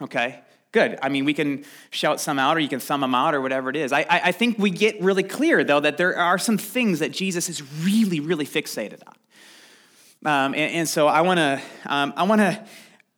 Okay? 0.01 0.41
Good. 0.73 0.99
I 1.03 1.09
mean, 1.09 1.25
we 1.25 1.35
can 1.35 1.65
shout 1.91 2.21
some 2.21 2.39
out 2.39 2.57
or 2.57 2.61
you 2.61 2.69
can 2.69 2.81
thumb 2.81 3.01
them 3.03 3.15
out 3.15 3.35
or 3.35 3.41
whatever 3.41 3.69
it 3.69 3.77
is. 3.77 3.93
I, 3.93 4.01
I, 4.01 4.21
I 4.25 4.33
think 4.33 4.59
we 4.59 4.71
get 4.71 5.01
really 5.03 5.23
clear, 5.23 5.65
though, 5.65 5.81
that 5.81 5.97
there 5.97 6.17
are 6.17 6.39
some 6.39 6.59
things 6.59 6.99
that 7.01 7.13
Jesus 7.13 7.49
is 7.49 7.63
really, 7.85 8.21
really 8.21 8.47
fixated 8.47 9.01
on. 9.07 9.15
Um, 10.25 10.55
and, 10.55 10.75
and, 10.75 10.89
so 10.89 11.09
I 11.09 11.23
want 11.23 11.39
to, 11.39 11.61
um, 11.87 12.13
I 12.17 12.23
want 12.23 12.41
to, 12.41 12.65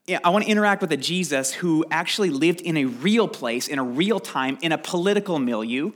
yeah, 0.07 0.19
I 0.23 0.29
want 0.29 0.45
to 0.45 0.49
interact 0.49 0.81
with 0.81 0.91
a 0.91 0.97
Jesus 0.97 1.53
who 1.53 1.85
actually 1.91 2.31
lived 2.31 2.61
in 2.61 2.77
a 2.77 2.85
real 2.85 3.27
place, 3.27 3.67
in 3.67 3.77
a 3.77 3.83
real 3.83 4.19
time, 4.19 4.57
in 4.61 4.71
a 4.71 4.77
political 4.77 5.37
milieu. 5.37 5.91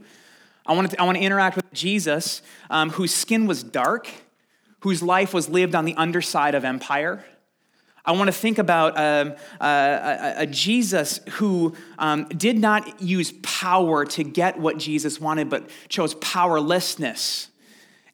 I 0.67 0.73
want 0.73 0.91
to, 0.91 1.01
I 1.01 1.05
want 1.05 1.17
to 1.17 1.23
interact 1.23 1.55
with 1.55 1.71
Jesus 1.73 2.43
um, 2.69 2.91
whose 2.91 3.13
skin 3.13 3.47
was 3.47 3.63
dark, 3.63 4.07
whose 4.81 5.01
life 5.01 5.33
was 5.33 5.49
lived 5.49 5.73
on 5.73 5.85
the 5.85 5.95
underside 5.95 6.53
of 6.53 6.63
empire. 6.63 7.25
I 8.05 8.11
want 8.11 8.27
to 8.27 8.31
think 8.31 8.59
about 8.59 8.97
um, 8.97 9.33
a, 9.59 10.33
a, 10.37 10.47
Jesus 10.47 11.19
who 11.31 11.75
um, 11.97 12.25
did 12.25 12.57
not 12.57 13.01
use 13.01 13.33
power 13.43 14.05
to 14.05 14.23
get 14.23 14.59
what 14.59 14.77
Jesus 14.77 15.19
wanted, 15.19 15.49
but 15.49 15.69
chose 15.89 16.13
powerlessness 16.15 17.48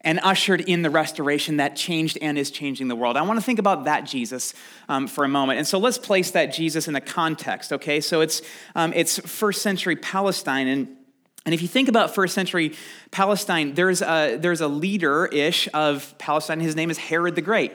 and 0.06 0.20
ushered 0.22 0.60
in 0.60 0.82
the 0.82 0.88
restoration 0.88 1.56
that 1.56 1.74
changed 1.74 2.16
and 2.22 2.38
is 2.38 2.52
changing 2.52 2.86
the 2.86 2.94
world. 2.94 3.16
I 3.16 3.22
want 3.22 3.40
to 3.40 3.44
think 3.44 3.58
about 3.58 3.84
that 3.84 4.02
Jesus 4.02 4.54
um, 4.88 5.08
for 5.08 5.24
a 5.24 5.28
moment. 5.28 5.58
And 5.58 5.66
so 5.66 5.78
let's 5.78 5.98
place 5.98 6.30
that 6.30 6.46
Jesus 6.46 6.86
in 6.86 6.94
the 6.94 7.00
context, 7.00 7.72
okay? 7.72 8.00
So 8.00 8.20
it's, 8.20 8.40
um, 8.76 8.92
it's 8.94 9.18
first 9.18 9.62
century 9.62 9.96
Palestine. 9.96 10.68
And, 10.68 10.96
and 11.44 11.52
if 11.52 11.60
you 11.60 11.66
think 11.66 11.88
about 11.88 12.14
first 12.14 12.34
century 12.34 12.76
Palestine, 13.10 13.74
there's 13.74 14.00
a, 14.00 14.36
there's 14.36 14.60
a 14.60 14.68
leader 14.68 15.26
ish 15.26 15.68
of 15.74 16.16
Palestine. 16.18 16.60
His 16.60 16.76
name 16.76 16.88
is 16.88 16.98
Herod 16.98 17.34
the 17.34 17.42
Great. 17.42 17.72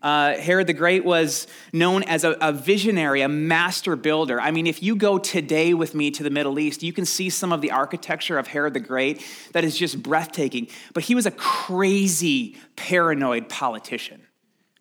Uh, 0.00 0.34
Herod 0.34 0.68
the 0.68 0.74
Great 0.74 1.04
was 1.04 1.48
known 1.72 2.04
as 2.04 2.22
a, 2.22 2.36
a, 2.40 2.52
visionary, 2.52 3.20
a 3.22 3.28
master 3.28 3.96
builder. 3.96 4.40
I 4.40 4.52
mean, 4.52 4.68
if 4.68 4.80
you 4.80 4.94
go 4.94 5.18
today 5.18 5.74
with 5.74 5.92
me 5.92 6.12
to 6.12 6.22
the 6.22 6.30
Middle 6.30 6.60
East, 6.60 6.84
you 6.84 6.92
can 6.92 7.04
see 7.04 7.30
some 7.30 7.52
of 7.52 7.62
the 7.62 7.72
architecture 7.72 8.38
of 8.38 8.46
Herod 8.46 8.74
the 8.74 8.80
Great 8.80 9.26
that 9.52 9.64
is 9.64 9.76
just 9.76 10.00
breathtaking. 10.00 10.68
But 10.94 11.02
he 11.02 11.16
was 11.16 11.26
a 11.26 11.32
crazy, 11.32 12.56
paranoid 12.76 13.48
politician. 13.48 14.22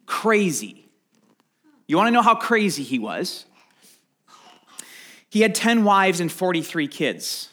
Crazy. 0.05 0.87
You 1.87 1.97
want 1.97 2.07
to 2.07 2.11
know 2.11 2.21
how 2.21 2.35
crazy 2.35 2.83
he 2.83 2.99
was? 2.99 3.45
He 5.29 5.41
had 5.41 5.55
10 5.55 5.83
wives 5.83 6.19
and 6.19 6.31
43 6.31 6.87
kids. 6.87 7.49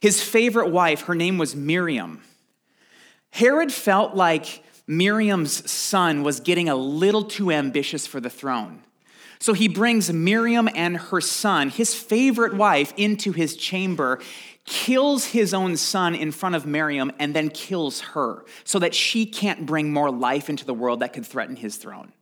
His 0.00 0.20
favorite 0.20 0.70
wife, 0.70 1.02
her 1.02 1.14
name 1.14 1.38
was 1.38 1.54
Miriam. 1.54 2.22
Herod 3.30 3.72
felt 3.72 4.16
like 4.16 4.64
Miriam's 4.96 5.70
son 5.70 6.22
was 6.22 6.40
getting 6.40 6.68
a 6.68 6.74
little 6.74 7.24
too 7.24 7.50
ambitious 7.50 8.06
for 8.06 8.20
the 8.20 8.30
throne. 8.30 8.82
So 9.38 9.54
he 9.54 9.66
brings 9.66 10.12
Miriam 10.12 10.68
and 10.74 10.96
her 10.96 11.20
son, 11.20 11.68
his 11.68 11.94
favorite 11.94 12.54
wife, 12.54 12.92
into 12.96 13.32
his 13.32 13.56
chamber, 13.56 14.20
kills 14.64 15.26
his 15.26 15.52
own 15.52 15.76
son 15.76 16.14
in 16.14 16.30
front 16.30 16.54
of 16.54 16.66
Miriam, 16.66 17.10
and 17.18 17.34
then 17.34 17.48
kills 17.48 18.00
her 18.00 18.44
so 18.62 18.78
that 18.78 18.94
she 18.94 19.26
can't 19.26 19.66
bring 19.66 19.92
more 19.92 20.10
life 20.10 20.48
into 20.48 20.64
the 20.64 20.74
world 20.74 21.00
that 21.00 21.12
could 21.12 21.26
threaten 21.26 21.56
his 21.56 21.76
throne. 21.76 22.12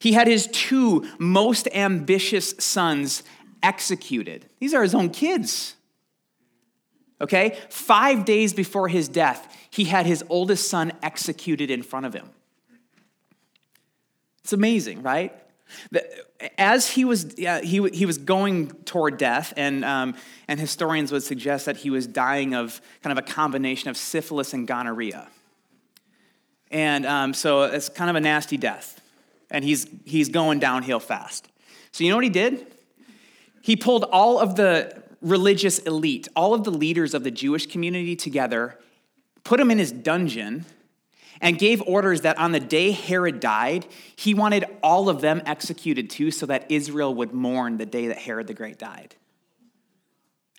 He 0.00 0.12
had 0.14 0.26
his 0.26 0.48
two 0.48 1.06
most 1.20 1.68
ambitious 1.72 2.54
sons 2.58 3.22
executed. 3.62 4.46
These 4.58 4.74
are 4.74 4.82
his 4.82 4.96
own 4.96 5.10
kids. 5.10 5.76
Okay? 7.22 7.56
Five 7.70 8.24
days 8.24 8.52
before 8.52 8.88
his 8.88 9.08
death, 9.08 9.56
he 9.70 9.84
had 9.84 10.04
his 10.04 10.24
oldest 10.28 10.68
son 10.68 10.92
executed 11.02 11.70
in 11.70 11.82
front 11.82 12.04
of 12.04 12.12
him. 12.12 12.28
It's 14.42 14.52
amazing, 14.52 15.02
right? 15.02 15.32
As 16.58 16.90
he 16.90 17.04
was, 17.04 17.34
he, 17.36 17.88
he 17.90 18.04
was 18.04 18.18
going 18.18 18.72
toward 18.84 19.16
death, 19.16 19.54
and, 19.56 19.84
um, 19.84 20.16
and 20.48 20.58
historians 20.58 21.12
would 21.12 21.22
suggest 21.22 21.66
that 21.66 21.78
he 21.78 21.90
was 21.90 22.06
dying 22.06 22.54
of 22.54 22.82
kind 23.02 23.16
of 23.16 23.24
a 23.24 23.26
combination 23.26 23.88
of 23.88 23.96
syphilis 23.96 24.52
and 24.52 24.66
gonorrhea. 24.66 25.28
And 26.72 27.06
um, 27.06 27.34
so 27.34 27.62
it's 27.62 27.88
kind 27.88 28.10
of 28.10 28.16
a 28.16 28.20
nasty 28.20 28.56
death. 28.56 29.00
And 29.50 29.64
he's, 29.64 29.86
he's 30.04 30.28
going 30.28 30.58
downhill 30.58 31.00
fast. 31.00 31.46
So 31.92 32.02
you 32.02 32.10
know 32.10 32.16
what 32.16 32.24
he 32.24 32.30
did? 32.30 32.66
He 33.60 33.76
pulled 33.76 34.04
all 34.04 34.40
of 34.40 34.56
the 34.56 35.02
religious 35.22 35.78
elite, 35.80 36.28
all 36.36 36.52
of 36.52 36.64
the 36.64 36.70
leaders 36.70 37.14
of 37.14 37.24
the 37.24 37.30
Jewish 37.30 37.66
community 37.66 38.16
together, 38.16 38.78
put 39.44 39.60
him 39.60 39.70
in 39.70 39.78
his 39.78 39.92
dungeon, 39.92 40.66
and 41.40 41.58
gave 41.58 41.82
orders 41.82 42.20
that 42.20 42.38
on 42.38 42.52
the 42.52 42.60
day 42.60 42.92
Herod 42.92 43.40
died, 43.40 43.86
he 44.14 44.32
wanted 44.32 44.64
all 44.82 45.08
of 45.08 45.20
them 45.20 45.42
executed 45.44 46.08
too, 46.08 46.30
so 46.30 46.46
that 46.46 46.70
Israel 46.70 47.14
would 47.14 47.32
mourn 47.32 47.78
the 47.78 47.86
day 47.86 48.08
that 48.08 48.18
Herod 48.18 48.46
the 48.46 48.54
Great 48.54 48.78
died. 48.78 49.16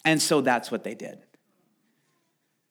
And 0.03 0.21
so 0.21 0.41
that's 0.41 0.69
what 0.69 0.83
they 0.83 0.95
did. 0.95 1.19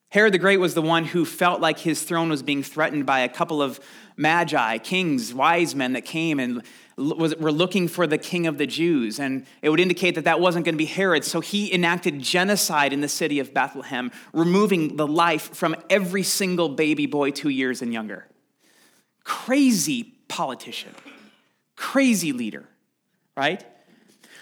Herod 0.09 0.31
the 0.31 0.37
Great 0.37 0.59
was 0.59 0.75
the 0.75 0.81
one 0.83 1.05
who 1.05 1.25
felt 1.25 1.59
like 1.59 1.79
his 1.79 2.03
throne 2.03 2.29
was 2.29 2.43
being 2.43 2.61
threatened 2.61 3.07
by 3.07 3.21
a 3.21 3.29
couple 3.29 3.63
of 3.63 3.79
magi, 4.15 4.77
kings, 4.77 5.33
wise 5.33 5.73
men 5.73 5.93
that 5.93 6.05
came 6.05 6.39
and 6.39 6.61
was, 6.97 7.35
were 7.35 7.51
looking 7.51 7.87
for 7.87 8.05
the 8.05 8.17
king 8.17 8.47
of 8.47 8.57
the 8.57 8.67
Jews. 8.67 9.19
And 9.19 9.45
it 9.61 9.69
would 9.69 9.79
indicate 9.79 10.15
that 10.15 10.25
that 10.25 10.39
wasn't 10.39 10.65
going 10.65 10.75
to 10.75 10.77
be 10.77 10.85
Herod. 10.85 11.23
So 11.23 11.39
he 11.39 11.73
enacted 11.73 12.19
genocide 12.19 12.93
in 12.93 13.01
the 13.01 13.07
city 13.07 13.39
of 13.39 13.53
Bethlehem, 13.53 14.11
removing 14.33 14.97
the 14.97 15.07
life 15.07 15.55
from 15.55 15.75
every 15.89 16.23
single 16.23 16.69
baby 16.69 17.05
boy 17.05 17.31
two 17.31 17.49
years 17.49 17.81
and 17.81 17.93
younger. 17.93 18.27
Crazy 19.23 20.15
politician, 20.27 20.91
crazy 21.75 22.33
leader, 22.33 22.65
right? 23.37 23.63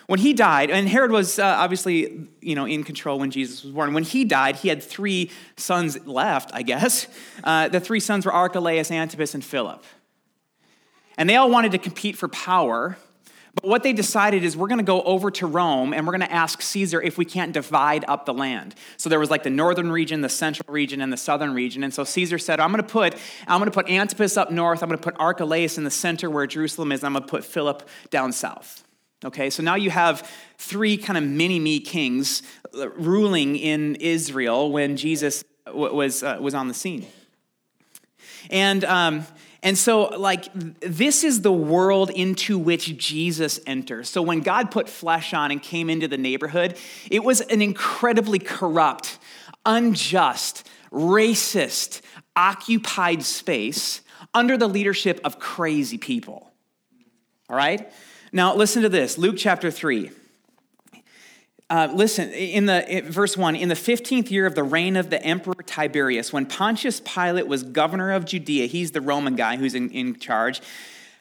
When 0.08 0.20
he 0.20 0.34
died, 0.34 0.72
and 0.72 0.89
Herod 0.89 1.12
was 1.12 1.39
uh, 1.39 1.46
obviously, 1.46 2.27
you 2.41 2.55
know, 2.55 2.65
in 2.65 2.84
control 2.84 3.20
when 3.20 3.31
Jesus 3.31 3.63
was 3.63 3.72
born. 3.72 3.93
When 3.93 4.03
he 4.03 4.25
died, 4.25 4.58
he 4.58 4.67
had 4.67 4.84
three 4.84 5.31
sons 5.55 6.05
left, 6.05 6.51
I 6.53 6.63
guess. 6.63 7.08
Uh, 7.43 7.70
the 7.70 7.79
three 7.79 8.01
sons 8.01 8.25
were 8.25 8.34
Archelaus, 8.34 8.91
Antipas, 8.91 9.36
and 9.36 9.46
Philip. 9.46 9.86
And 11.18 11.30
they 11.30 11.36
all 11.36 11.50
wanted 11.50 11.72
to 11.74 11.77
compete 11.77 12.18
for 12.18 12.27
power. 12.27 12.98
But 13.53 13.65
what 13.65 13.84
they 13.84 13.91
decided 13.91 14.46
is 14.46 14.56
we're 14.56 14.70
going 14.70 14.77
to 14.77 14.84
go 14.84 15.01
over 15.01 15.30
to 15.32 15.46
Rome 15.46 15.94
and 15.94 16.08
we're 16.08 16.18
going 16.18 16.27
to 16.27 16.32
ask 16.32 16.62
Caesar 16.62 17.01
if 17.01 17.18
we 17.18 17.25
can't 17.25 17.51
divide 17.51 18.06
up 18.08 18.25
the 18.25 18.34
land. 18.34 18.75
So 18.96 19.10
there 19.10 19.20
was 19.20 19.30
like 19.30 19.44
the 19.44 19.50
northern 19.50 19.91
region, 19.91 20.22
the 20.22 20.30
central 20.30 20.72
region, 20.74 21.01
and 21.01 21.12
the 21.12 21.18
southern 21.18 21.53
region. 21.53 21.84
And 21.84 21.94
so 21.94 22.06
Caesar 22.06 22.38
said, 22.38 22.62
I'm 22.62 22.72
going 22.72 22.84
to 22.84 22.89
put 22.89 23.15
I'm 23.48 23.60
going 23.60 23.70
to 23.70 23.74
put 23.74 23.89
Antipas 23.89 24.38
up 24.38 24.51
north. 24.51 24.82
I'm 24.82 24.88
going 24.88 25.00
to 25.00 25.03
put 25.03 25.20
Archelaus 25.20 25.77
in 25.77 25.84
the 25.84 25.91
center 25.91 26.30
where 26.30 26.48
Jerusalem 26.48 26.94
is. 26.94 27.03
I'm 27.03 27.12
going 27.12 27.24
to 27.24 27.30
put 27.30 27.44
Philip 27.44 27.88
down 28.10 28.32
south. 28.32 28.86
Okay, 29.24 29.51
so 29.51 29.62
now 29.62 29.75
you 29.75 29.91
have 29.91 30.27
three 30.58 30.98
kind 30.98 31.18
of 31.18 31.24
mini 31.24 31.60
me 31.60 31.80
kings 31.80 32.41
uh, 32.74 32.89
ruling 32.91 33.56
in 33.56 33.96
Israel 33.96 34.72
when 34.72 34.98
Jesus 34.98 35.44
was, 35.72 36.24
uh, 36.24 36.38
was 36.41 36.56
on 36.56 36.68
the 36.68 36.74
scene. 36.74 37.06
And, 38.50 38.84
um, 38.86 39.25
and 39.63 39.77
so, 39.77 40.06
like, 40.06 40.50
this 40.80 41.24
is 41.24 41.41
the 41.41 41.51
world 41.51 42.10
into 42.10 42.58
which 42.58 42.98
Jesus 42.98 43.60
enters. 43.68 44.10
So, 44.10 44.22
when 44.24 44.39
God 44.39 44.72
put 44.72 44.89
flesh 44.89 45.34
on 45.34 45.51
and 45.51 45.62
came 45.62 45.89
into 45.89 46.08
the 46.08 46.18
neighborhood, 46.18 46.77
it 47.12 47.24
was 47.24 47.41
an 47.41 47.62
incredibly 47.62 48.39
corrupt, 48.39 49.20
unjust, 49.65 50.68
racist, 50.91 52.01
occupied 52.36 53.24
space 53.24 54.01
under 54.34 54.58
the 54.58 54.68
leadership 54.68 55.20
of 55.24 55.38
crazy 55.38 55.98
people. 56.00 56.51
All 57.48 57.56
right? 57.56 57.91
Now, 58.32 58.56
listen 58.56 58.82
to 58.82 58.89
this 58.89 59.18
Luke 59.18 59.36
chapter 59.38 59.70
3. 59.70 60.10
Uh, 61.71 61.87
listen, 61.93 62.29
in 62.31 62.65
the 62.65 62.97
in 62.97 63.09
verse 63.09 63.37
1, 63.37 63.55
in 63.55 63.69
the 63.69 63.75
15th 63.75 64.29
year 64.29 64.45
of 64.45 64.55
the 64.55 64.63
reign 64.63 64.97
of 64.97 65.09
the 65.09 65.23
emperor 65.23 65.55
Tiberius, 65.65 66.33
when 66.33 66.45
Pontius 66.45 66.99
Pilate 66.99 67.47
was 67.47 67.63
governor 67.63 68.11
of 68.11 68.25
Judea, 68.25 68.65
he's 68.65 68.91
the 68.91 68.99
Roman 68.99 69.37
guy 69.37 69.55
who's 69.55 69.73
in, 69.73 69.89
in 69.91 70.19
charge. 70.19 70.59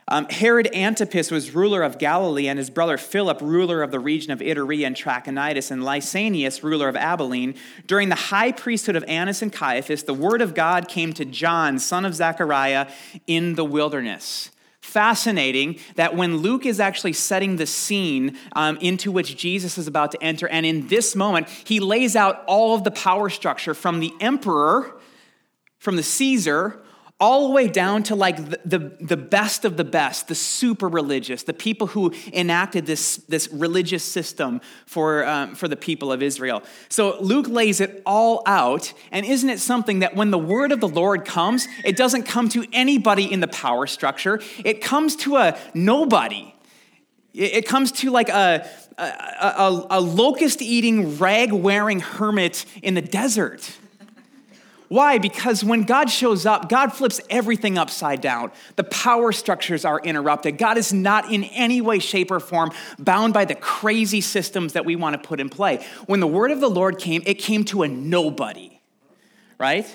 Um, 0.09 0.29
Herod 0.29 0.69
Antipas 0.75 1.31
was 1.31 1.55
ruler 1.55 1.85
of 1.85 1.99
Galilee, 1.99 2.49
and 2.49 2.59
his 2.59 2.69
brother 2.69 2.99
Philip, 2.99 3.41
ruler 3.41 3.81
of 3.81 3.93
the 3.93 4.01
region 4.01 4.33
of 4.33 4.41
Iturea 4.41 4.89
and 4.89 4.97
Trachonitis, 4.97 5.71
and 5.71 5.85
Lysanias, 5.85 6.65
ruler 6.65 6.89
of 6.89 6.97
Abilene. 6.97 7.55
During 7.87 8.09
the 8.09 8.17
high 8.17 8.51
priesthood 8.51 8.97
of 8.97 9.05
Annas 9.07 9.43
and 9.43 9.53
Caiaphas, 9.53 10.03
the 10.03 10.15
word 10.15 10.43
of 10.43 10.57
God 10.57 10.89
came 10.89 11.13
to 11.13 11.25
John, 11.25 11.79
son 11.79 12.05
of 12.05 12.13
Zechariah, 12.13 12.89
in 13.29 13.55
the 13.55 13.65
wilderness 13.65 14.51
fascinating 14.81 15.79
that 15.97 16.17
when 16.17 16.39
Luke 16.39 16.67
is 16.67 16.81
actually 16.81 17.13
setting 17.13 17.57
the 17.57 17.67
scene 17.67 18.37
um, 18.55 18.77
into 18.81 19.13
which 19.13 19.37
Jesus 19.37 19.79
is 19.79 19.87
about 19.87 20.13
to 20.13 20.23
enter, 20.23 20.49
and 20.49 20.65
in 20.65 20.89
this 20.89 21.15
moment, 21.15 21.49
he 21.65 21.81
lays 21.81 22.17
out 22.17 22.43
all 22.47 22.75
of 22.75 22.85
the 22.85 22.91
power 22.91 23.29
structure 23.29 23.75
from 23.75 24.01
the 24.01 24.13
emperor, 24.21 24.99
from 25.79 25.97
the 25.97 26.03
Caesar, 26.03 26.81
all 27.21 27.49
the 27.49 27.55
way 27.55 27.69
down 27.69 28.03
to 28.03 28.15
like 28.15 28.37
the, 28.37 28.59
the, 28.65 28.79
the, 28.99 29.17
best 29.17 29.67
of 29.67 29.77
the 29.77 29.85
best, 29.85 30.29
the 30.29 30.35
super 30.35 30.89
religious, 30.89 31.43
the 31.43 31.53
people 31.53 31.87
who 31.89 32.13
enacted 32.33 32.87
this, 32.87 33.19
this 33.29 33.47
religious 33.53 34.03
system 34.03 34.61
for, 34.87 35.27
um, 35.27 35.55
for 35.55 35.69
the 35.69 35.77
people 35.77 36.11
of 36.11 36.23
Israel. 36.23 36.63
So 36.89 37.21
Luke 37.21 37.47
lays 37.47 37.83
it 37.83 38.03
all 38.07 38.43
out. 38.47 38.95
And 39.13 39.27
isn't 39.27 39.51
it 39.51 39.61
something 39.61 39.99
that 39.99 40.17
when 40.17 40.31
the 40.31 40.39
word 40.39 40.73
of 40.73 40.81
the 40.81 40.89
Lord 40.89 41.27
comes, 41.27 41.69
it 41.85 41.95
doesn't 41.95 42.23
come 42.23 42.49
to 42.51 42.65
anybody 42.73 43.31
in 43.31 43.41
the 43.41 43.49
power 43.49 43.87
structure, 43.87 44.41
it 44.65 44.81
comes 44.81 45.15
to 45.17 45.37
a 45.37 45.59
nobody. 45.75 46.55
It 47.33 47.67
comes 47.67 47.93
to 47.93 48.11
like 48.11 48.29
a, 48.29 48.67
a, 48.99 49.03
a, 49.03 49.87
a 49.91 50.01
locust 50.01 50.63
eating, 50.63 51.19
rag 51.19 51.53
wearing 51.53 52.01
hermit 52.01 52.65
in 52.83 52.95
the 52.95 53.03
desert. 53.03 53.79
Why? 54.91 55.19
Because 55.19 55.63
when 55.63 55.85
God 55.85 56.11
shows 56.11 56.45
up, 56.45 56.69
God 56.69 56.93
flips 56.93 57.21
everything 57.31 57.79
upside 57.79 58.21
down. 58.21 58.51
The 58.75 58.83
power 58.83 59.31
structures 59.31 59.85
are 59.85 60.01
interrupted. 60.01 60.59
God 60.59 60.77
is 60.77 60.93
not 60.93 61.33
in 61.33 61.45
any 61.45 61.81
way, 61.81 62.01
shape, 62.01 62.33
or 62.33 62.41
form 62.41 62.73
bound 62.99 63.33
by 63.33 63.45
the 63.45 63.55
crazy 63.55 64.21
systems 64.21 64.73
that 64.73 64.85
we 64.85 64.97
want 64.97 65.15
to 65.15 65.29
put 65.29 65.39
in 65.39 65.49
play. 65.49 65.87
When 66.07 66.19
the 66.19 66.27
word 66.27 66.51
of 66.51 66.59
the 66.59 66.69
Lord 66.69 66.99
came, 66.99 67.23
it 67.25 67.35
came 67.35 67.65
to 67.67 67.85
a 67.85 67.89
nobody, 67.89 68.81
right? 69.59 69.87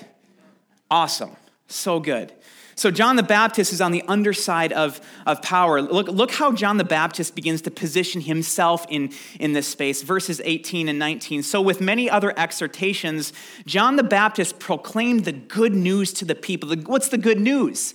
Awesome. 0.90 1.36
So 1.68 2.00
good. 2.00 2.32
So 2.78 2.90
John 2.90 3.16
the 3.16 3.22
Baptist 3.22 3.72
is 3.72 3.80
on 3.80 3.90
the 3.90 4.02
underside 4.06 4.70
of, 4.74 5.00
of 5.24 5.40
power. 5.40 5.80
Look, 5.80 6.08
look 6.08 6.30
how 6.30 6.52
John 6.52 6.76
the 6.76 6.84
Baptist 6.84 7.34
begins 7.34 7.62
to 7.62 7.70
position 7.70 8.20
himself 8.20 8.84
in, 8.90 9.12
in 9.40 9.54
this 9.54 9.66
space. 9.66 10.02
Verses 10.02 10.42
18 10.44 10.86
and 10.90 10.98
19. 10.98 11.42
So, 11.42 11.62
with 11.62 11.80
many 11.80 12.10
other 12.10 12.38
exhortations, 12.38 13.32
John 13.64 13.96
the 13.96 14.02
Baptist 14.02 14.58
proclaimed 14.58 15.24
the 15.24 15.32
good 15.32 15.74
news 15.74 16.12
to 16.14 16.26
the 16.26 16.34
people. 16.34 16.76
What's 16.84 17.08
the 17.08 17.16
good 17.16 17.40
news? 17.40 17.94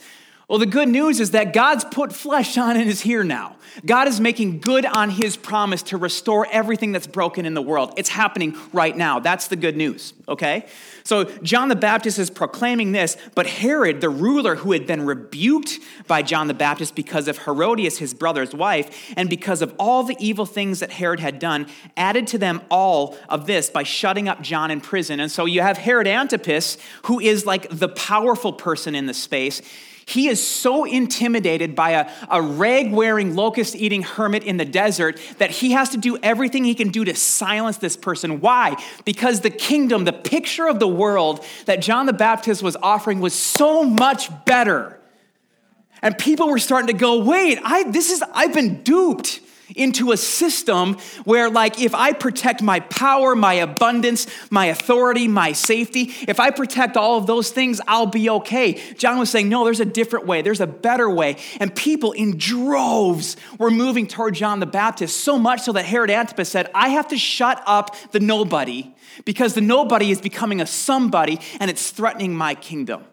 Well, 0.51 0.59
the 0.59 0.65
good 0.65 0.89
news 0.89 1.21
is 1.21 1.31
that 1.31 1.53
God's 1.53 1.85
put 1.85 2.11
flesh 2.11 2.57
on 2.57 2.75
and 2.75 2.89
is 2.89 2.99
here 2.99 3.23
now. 3.23 3.55
God 3.85 4.09
is 4.09 4.19
making 4.19 4.59
good 4.59 4.85
on 4.85 5.09
his 5.09 5.37
promise 5.37 5.81
to 5.83 5.97
restore 5.97 6.45
everything 6.51 6.91
that's 6.91 7.07
broken 7.07 7.45
in 7.45 7.53
the 7.53 7.61
world. 7.61 7.93
It's 7.95 8.09
happening 8.09 8.57
right 8.73 8.93
now. 8.93 9.21
That's 9.21 9.47
the 9.47 9.55
good 9.55 9.77
news, 9.77 10.13
okay? 10.27 10.65
So 11.05 11.23
John 11.41 11.69
the 11.69 11.77
Baptist 11.77 12.19
is 12.19 12.29
proclaiming 12.29 12.91
this, 12.91 13.15
but 13.33 13.47
Herod, 13.47 14.01
the 14.01 14.09
ruler 14.09 14.57
who 14.57 14.73
had 14.73 14.85
been 14.85 15.05
rebuked 15.05 15.79
by 16.05 16.21
John 16.21 16.47
the 16.47 16.53
Baptist 16.53 16.95
because 16.95 17.29
of 17.29 17.37
Herodias, 17.37 17.99
his 17.99 18.13
brother's 18.13 18.53
wife, 18.53 19.13
and 19.15 19.29
because 19.29 19.61
of 19.61 19.73
all 19.79 20.03
the 20.03 20.17
evil 20.19 20.45
things 20.45 20.81
that 20.81 20.91
Herod 20.91 21.21
had 21.21 21.39
done, 21.39 21.67
added 21.95 22.27
to 22.27 22.37
them 22.37 22.61
all 22.69 23.17
of 23.29 23.47
this 23.47 23.69
by 23.69 23.83
shutting 23.83 24.27
up 24.27 24.41
John 24.41 24.69
in 24.69 24.81
prison. 24.81 25.21
And 25.21 25.31
so 25.31 25.45
you 25.45 25.61
have 25.61 25.77
Herod 25.77 26.07
Antipas, 26.07 26.77
who 27.05 27.21
is 27.21 27.45
like 27.45 27.69
the 27.69 27.87
powerful 27.87 28.51
person 28.51 28.95
in 28.95 29.05
the 29.05 29.13
space. 29.13 29.61
He 30.11 30.27
is 30.27 30.45
so 30.45 30.83
intimidated 30.83 31.73
by 31.73 31.91
a, 31.91 32.11
a 32.29 32.41
rag 32.41 32.91
wearing, 32.91 33.33
locust 33.33 33.77
eating 33.77 34.03
hermit 34.03 34.43
in 34.43 34.57
the 34.57 34.65
desert 34.65 35.17
that 35.37 35.51
he 35.51 35.71
has 35.71 35.89
to 35.91 35.97
do 35.97 36.17
everything 36.21 36.65
he 36.65 36.75
can 36.75 36.89
do 36.89 37.05
to 37.05 37.15
silence 37.15 37.77
this 37.77 37.95
person. 37.95 38.41
Why? 38.41 38.75
Because 39.05 39.39
the 39.39 39.49
kingdom, 39.49 40.03
the 40.03 40.11
picture 40.11 40.67
of 40.67 40.79
the 40.79 40.87
world 40.87 41.45
that 41.65 41.81
John 41.81 42.07
the 42.07 42.13
Baptist 42.13 42.61
was 42.61 42.75
offering 42.83 43.21
was 43.21 43.33
so 43.33 43.85
much 43.85 44.29
better. 44.43 44.99
And 46.01 46.17
people 46.17 46.49
were 46.49 46.59
starting 46.59 46.87
to 46.87 46.93
go, 46.93 47.23
wait, 47.23 47.57
I, 47.63 47.89
this 47.89 48.11
is, 48.11 48.21
I've 48.33 48.53
been 48.53 48.83
duped 48.83 49.39
into 49.75 50.11
a 50.11 50.17
system 50.17 50.97
where, 51.23 51.49
like, 51.49 51.79
if 51.79 51.93
I 51.93 52.13
protect 52.13 52.61
my 52.61 52.79
power, 52.79 53.35
my 53.35 53.53
abundance, 53.53 54.27
my 54.49 54.67
authority, 54.67 55.27
my 55.27 55.51
safety, 55.53 56.13
if 56.27 56.39
I 56.39 56.51
protect 56.51 56.97
all 56.97 57.17
of 57.17 57.27
those 57.27 57.51
things, 57.51 57.81
I'll 57.87 58.05
be 58.05 58.29
okay. 58.29 58.73
John 58.97 59.19
was 59.19 59.29
saying, 59.29 59.49
no, 59.49 59.63
there's 59.63 59.79
a 59.79 59.85
different 59.85 60.25
way, 60.25 60.41
there's 60.41 60.61
a 60.61 60.67
better 60.67 61.09
way. 61.09 61.37
And 61.59 61.75
people 61.75 62.11
in 62.11 62.37
droves 62.37 63.37
were 63.57 63.71
moving 63.71 64.07
toward 64.07 64.35
John 64.35 64.59
the 64.59 64.65
Baptist, 64.65 65.21
so 65.21 65.37
much 65.37 65.61
so 65.61 65.73
that 65.73 65.85
Herod 65.85 66.11
Antipas 66.11 66.49
said, 66.49 66.69
I 66.73 66.89
have 66.89 67.07
to 67.09 67.17
shut 67.17 67.61
up 67.65 67.95
the 68.11 68.19
nobody 68.19 68.93
because 69.25 69.53
the 69.53 69.61
nobody 69.61 70.11
is 70.11 70.21
becoming 70.21 70.61
a 70.61 70.65
somebody 70.65 71.39
and 71.59 71.69
it's 71.69 71.91
threatening 71.91 72.35
my 72.35 72.55
kingdom. 72.55 73.03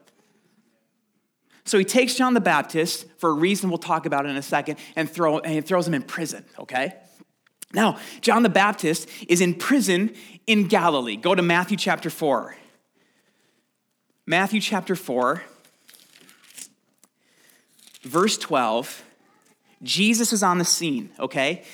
So 1.68 1.78
he 1.78 1.85
takes 1.85 2.14
John 2.14 2.33
the 2.33 2.40
Baptist 2.40 3.07
for 3.18 3.28
a 3.28 3.35
reason 3.35 3.68
we'll 3.68 3.76
talk 3.76 4.07
about 4.07 4.24
in 4.24 4.37
a 4.37 4.42
second 4.42 4.78
and, 4.96 5.09
throw, 5.09 5.38
and 5.40 5.64
throws 5.66 5.87
him 5.87 5.92
in 5.92 6.02
prison, 6.02 6.46
okay? 6.59 6.94
Now, 7.74 7.98
John 8.22 8.42
the 8.42 8.48
Baptist 8.48 9.07
is 9.28 9.42
in 9.42 9.54
prison 9.54 10.14
in 10.46 10.66
Galilee. 10.68 11.16
Go 11.16 11.35
to 11.35 11.42
Matthew 11.42 11.76
chapter 11.76 12.09
4. 12.09 12.57
Matthew 14.24 14.62
chapter 14.62 14.96
4, 14.96 15.42
verse 18.02 18.38
12. 18.38 19.04
Jesus 19.83 20.33
is 20.33 20.42
on 20.42 20.57
the 20.57 20.64
scene, 20.64 21.11
okay? 21.20 21.64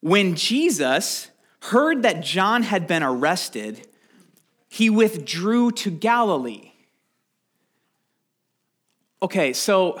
When 0.00 0.34
Jesus 0.34 1.30
heard 1.62 2.02
that 2.02 2.20
John 2.20 2.64
had 2.64 2.88
been 2.88 3.04
arrested, 3.04 3.86
he 4.68 4.90
withdrew 4.90 5.70
to 5.72 5.90
Galilee. 5.92 6.69
Okay, 9.22 9.52
so 9.52 10.00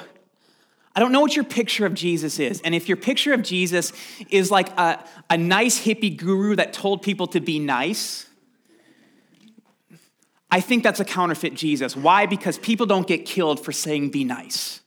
I 0.94 1.00
don't 1.00 1.12
know 1.12 1.20
what 1.20 1.36
your 1.36 1.44
picture 1.44 1.86
of 1.86 1.94
Jesus 1.94 2.38
is. 2.38 2.60
And 2.62 2.74
if 2.74 2.88
your 2.88 2.96
picture 2.96 3.32
of 3.32 3.42
Jesus 3.42 3.92
is 4.30 4.50
like 4.50 4.70
a, 4.78 5.04
a 5.28 5.36
nice 5.36 5.84
hippie 5.84 6.16
guru 6.16 6.56
that 6.56 6.72
told 6.72 7.02
people 7.02 7.26
to 7.28 7.40
be 7.40 7.58
nice, 7.58 8.26
I 10.50 10.60
think 10.60 10.82
that's 10.82 11.00
a 11.00 11.04
counterfeit 11.04 11.54
Jesus. 11.54 11.94
Why? 11.94 12.26
Because 12.26 12.58
people 12.58 12.86
don't 12.86 13.06
get 13.06 13.24
killed 13.24 13.64
for 13.64 13.72
saying 13.72 14.10
be 14.10 14.24
nice. 14.24 14.80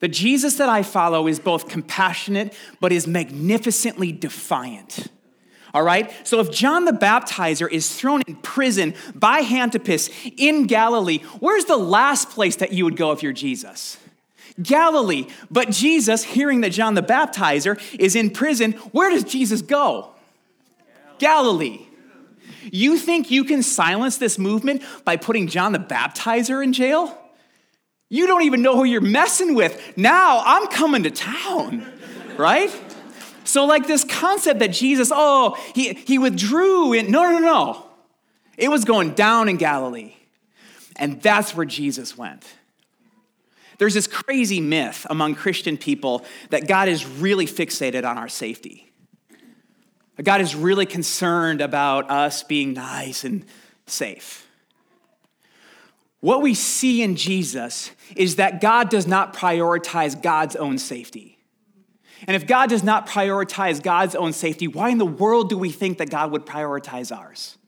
The 0.00 0.08
Jesus 0.08 0.56
that 0.56 0.68
I 0.68 0.82
follow 0.82 1.26
is 1.26 1.40
both 1.40 1.68
compassionate, 1.68 2.52
but 2.78 2.92
is 2.92 3.06
magnificently 3.06 4.12
defiant. 4.12 5.08
All 5.74 5.82
right? 5.82 6.12
So 6.26 6.40
if 6.40 6.50
John 6.50 6.84
the 6.84 6.92
Baptizer 6.92 7.70
is 7.70 7.94
thrown 7.94 8.22
in 8.26 8.36
prison 8.36 8.94
by 9.14 9.40
Antipas 9.40 10.10
in 10.36 10.66
Galilee, 10.66 11.18
where's 11.40 11.66
the 11.66 11.76
last 11.76 12.30
place 12.30 12.56
that 12.56 12.72
you 12.72 12.84
would 12.84 12.96
go 12.96 13.12
if 13.12 13.22
you're 13.22 13.32
Jesus? 13.32 13.98
Galilee. 14.62 15.26
But 15.50 15.70
Jesus, 15.70 16.24
hearing 16.24 16.62
that 16.62 16.70
John 16.70 16.94
the 16.94 17.02
Baptizer 17.02 17.80
is 17.98 18.16
in 18.16 18.30
prison, 18.30 18.72
where 18.92 19.10
does 19.10 19.24
Jesus 19.24 19.62
go? 19.62 20.10
Galilee. 21.18 21.86
You 22.70 22.98
think 22.98 23.30
you 23.30 23.44
can 23.44 23.62
silence 23.62 24.18
this 24.18 24.38
movement 24.38 24.82
by 25.04 25.16
putting 25.16 25.46
John 25.46 25.72
the 25.72 25.78
Baptizer 25.78 26.62
in 26.62 26.72
jail? 26.72 27.16
You 28.10 28.26
don't 28.26 28.42
even 28.42 28.62
know 28.62 28.74
who 28.74 28.84
you're 28.84 29.00
messing 29.00 29.54
with. 29.54 29.96
Now 29.96 30.42
I'm 30.44 30.66
coming 30.68 31.02
to 31.02 31.10
town, 31.10 31.86
right? 32.36 32.70
So, 33.48 33.64
like 33.64 33.86
this 33.86 34.04
concept 34.04 34.60
that 34.60 34.72
Jesus, 34.72 35.10
oh, 35.10 35.56
he, 35.74 35.94
he 35.94 36.18
withdrew. 36.18 36.92
In, 36.92 37.10
no, 37.10 37.22
no, 37.32 37.38
no. 37.38 37.86
It 38.58 38.70
was 38.70 38.84
going 38.84 39.14
down 39.14 39.48
in 39.48 39.56
Galilee. 39.56 40.12
And 40.96 41.22
that's 41.22 41.56
where 41.56 41.64
Jesus 41.64 42.18
went. 42.18 42.44
There's 43.78 43.94
this 43.94 44.06
crazy 44.06 44.60
myth 44.60 45.06
among 45.08 45.34
Christian 45.34 45.78
people 45.78 46.26
that 46.50 46.68
God 46.68 46.88
is 46.88 47.06
really 47.06 47.46
fixated 47.46 48.06
on 48.06 48.18
our 48.18 48.28
safety. 48.28 48.92
God 50.22 50.42
is 50.42 50.54
really 50.54 50.84
concerned 50.84 51.62
about 51.62 52.10
us 52.10 52.42
being 52.42 52.74
nice 52.74 53.24
and 53.24 53.46
safe. 53.86 54.46
What 56.20 56.42
we 56.42 56.52
see 56.52 57.02
in 57.02 57.16
Jesus 57.16 57.92
is 58.14 58.36
that 58.36 58.60
God 58.60 58.90
does 58.90 59.06
not 59.06 59.32
prioritize 59.32 60.20
God's 60.20 60.54
own 60.54 60.76
safety. 60.76 61.37
And 62.26 62.34
if 62.34 62.46
God 62.46 62.68
does 62.68 62.82
not 62.82 63.06
prioritize 63.06 63.82
God's 63.82 64.14
own 64.14 64.32
safety, 64.32 64.66
why 64.68 64.90
in 64.90 64.98
the 64.98 65.06
world 65.06 65.48
do 65.48 65.56
we 65.56 65.70
think 65.70 65.98
that 65.98 66.10
God 66.10 66.32
would 66.32 66.44
prioritize 66.44 67.16
ours? 67.16 67.58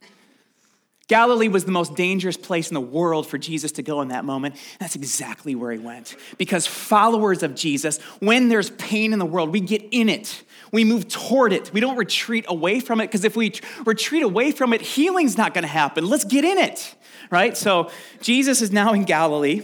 Galilee 1.11 1.49
was 1.49 1.65
the 1.65 1.73
most 1.73 1.97
dangerous 1.97 2.37
place 2.37 2.69
in 2.69 2.75
the 2.75 2.81
world 2.81 3.27
for 3.27 3.37
Jesus 3.37 3.73
to 3.73 3.83
go 3.83 4.01
in 4.01 4.09
that 4.09 4.25
moment. 4.25 4.55
That's 4.79 4.95
exactly 4.95 5.57
where 5.57 5.73
he 5.73 5.79
went. 5.79 6.15
Because 6.39 6.69
followers 6.69 7.43
of 7.43 7.57
Jesus, 7.57 7.99
when 8.21 8.49
there's 8.49 8.71
pain 8.71 9.13
in 9.13 9.19
the 9.19 9.27
world, 9.27 9.51
we 9.51 9.59
get 9.59 9.83
in 9.91 10.09
it. 10.09 10.45
We 10.71 10.85
move 10.85 11.09
toward 11.09 11.53
it. 11.53 11.73
We 11.73 11.81
don't 11.81 11.97
retreat 11.97 12.45
away 12.47 12.79
from 12.79 13.01
it 13.01 13.09
because 13.09 13.25
if 13.25 13.35
we 13.35 13.55
retreat 13.85 14.23
away 14.23 14.53
from 14.53 14.73
it, 14.73 14.83
healing's 14.83 15.37
not 15.37 15.53
going 15.53 15.63
to 15.63 15.69
happen. 15.69 16.07
Let's 16.07 16.23
get 16.23 16.45
in 16.45 16.59
it, 16.59 16.95
right? 17.29 17.57
So 17.57 17.91
Jesus 18.21 18.63
is 18.63 18.71
now 18.71 18.93
in 18.93 19.03
Galilee, 19.03 19.63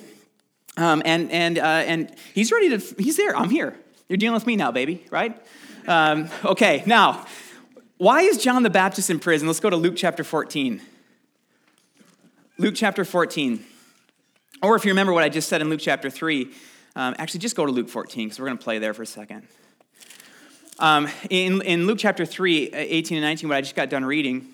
um, 0.77 1.01
and 1.05 1.31
and 1.31 1.61
uh, 1.61 1.63
and 1.63 2.13
he's 2.35 2.51
ready 2.51 2.77
to. 2.77 2.95
He's 3.01 3.17
there. 3.17 3.37
I'm 3.37 3.51
here. 3.51 3.79
You're 4.09 4.19
dealing 4.19 4.35
with 4.35 4.47
me 4.47 4.55
now, 4.55 4.71
baby, 4.71 5.05
right? 5.11 5.37
Um, 5.89 6.29
okay, 6.45 6.85
now, 6.87 7.27
why 7.97 8.21
is 8.21 8.39
John 8.39 8.63
the 8.63 8.71
Baptist 8.71 9.11
in 9.11 9.19
prison? 9.19 9.49
Let's 9.49 9.59
go 9.59 9.69
to 9.69 9.77
Luke 9.77 9.95
chapter 9.97 10.23
14. 10.23 10.81
Luke 12.57 12.75
chapter 12.77 13.05
14. 13.05 13.65
Or 14.63 14.77
if 14.77 14.85
you 14.85 14.93
remember 14.93 15.13
what 15.13 15.25
I 15.25 15.29
just 15.29 15.49
said 15.49 15.61
in 15.61 15.69
Luke 15.69 15.81
chapter 15.83 16.09
3, 16.09 16.53
um, 16.95 17.17
actually, 17.19 17.41
just 17.41 17.57
go 17.57 17.67
to 17.67 17.73
Luke 17.73 17.89
14 17.89 18.29
because 18.29 18.39
we're 18.39 18.47
going 18.47 18.59
to 18.59 18.63
play 18.63 18.79
there 18.79 18.95
for 18.95 19.03
a 19.03 19.07
second. 19.07 19.43
Um, 20.79 21.09
in, 21.29 21.61
in 21.63 21.87
Luke 21.89 21.99
chapter 21.99 22.25
3, 22.25 22.71
uh, 22.71 22.77
18 22.77 23.19
and 23.19 23.25
19, 23.25 23.49
what 23.49 23.59
I 23.59 23.61
just 23.61 23.75
got 23.75 23.91
done 23.91 24.05
reading, 24.05 24.47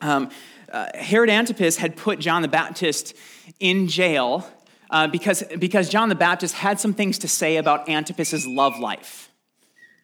um, 0.00 0.30
uh, 0.72 0.86
Herod 0.94 1.30
Antipas 1.30 1.78
had 1.78 1.96
put 1.96 2.20
John 2.20 2.42
the 2.42 2.48
Baptist 2.48 3.14
in 3.58 3.88
jail 3.88 4.48
uh, 4.90 5.06
because, 5.08 5.42
because 5.58 5.88
John 5.88 6.08
the 6.08 6.14
Baptist 6.14 6.54
had 6.54 6.80
some 6.80 6.94
things 6.94 7.18
to 7.18 7.28
say 7.28 7.56
about 7.56 7.88
Antipas's 7.88 8.46
love 8.46 8.78
life. 8.78 9.30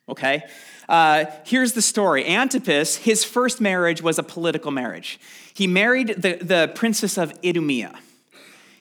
Okay? 0.09 0.42
Uh, 0.88 1.25
here's 1.44 1.73
the 1.73 1.83
story 1.83 2.27
Antipas, 2.27 2.97
his 2.97 3.25
first 3.25 3.61
marriage 3.61 4.03
was 4.03 4.18
a 4.18 4.23
political 4.23 4.70
marriage. 4.70 5.18
He 5.55 5.66
married 5.66 6.09
the, 6.09 6.37
the 6.37 6.73
princess 6.75 7.16
of 7.16 7.33
Idumea. 7.44 7.94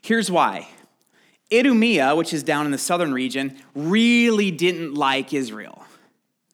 Here's 0.01 0.29
why 0.29 0.67
Idumea, 1.51 2.15
which 2.15 2.33
is 2.33 2.43
down 2.43 2.65
in 2.65 2.71
the 2.71 2.77
southern 2.77 3.13
region, 3.13 3.57
really 3.75 4.51
didn't 4.51 4.95
like 4.95 5.33
Israel. 5.33 5.85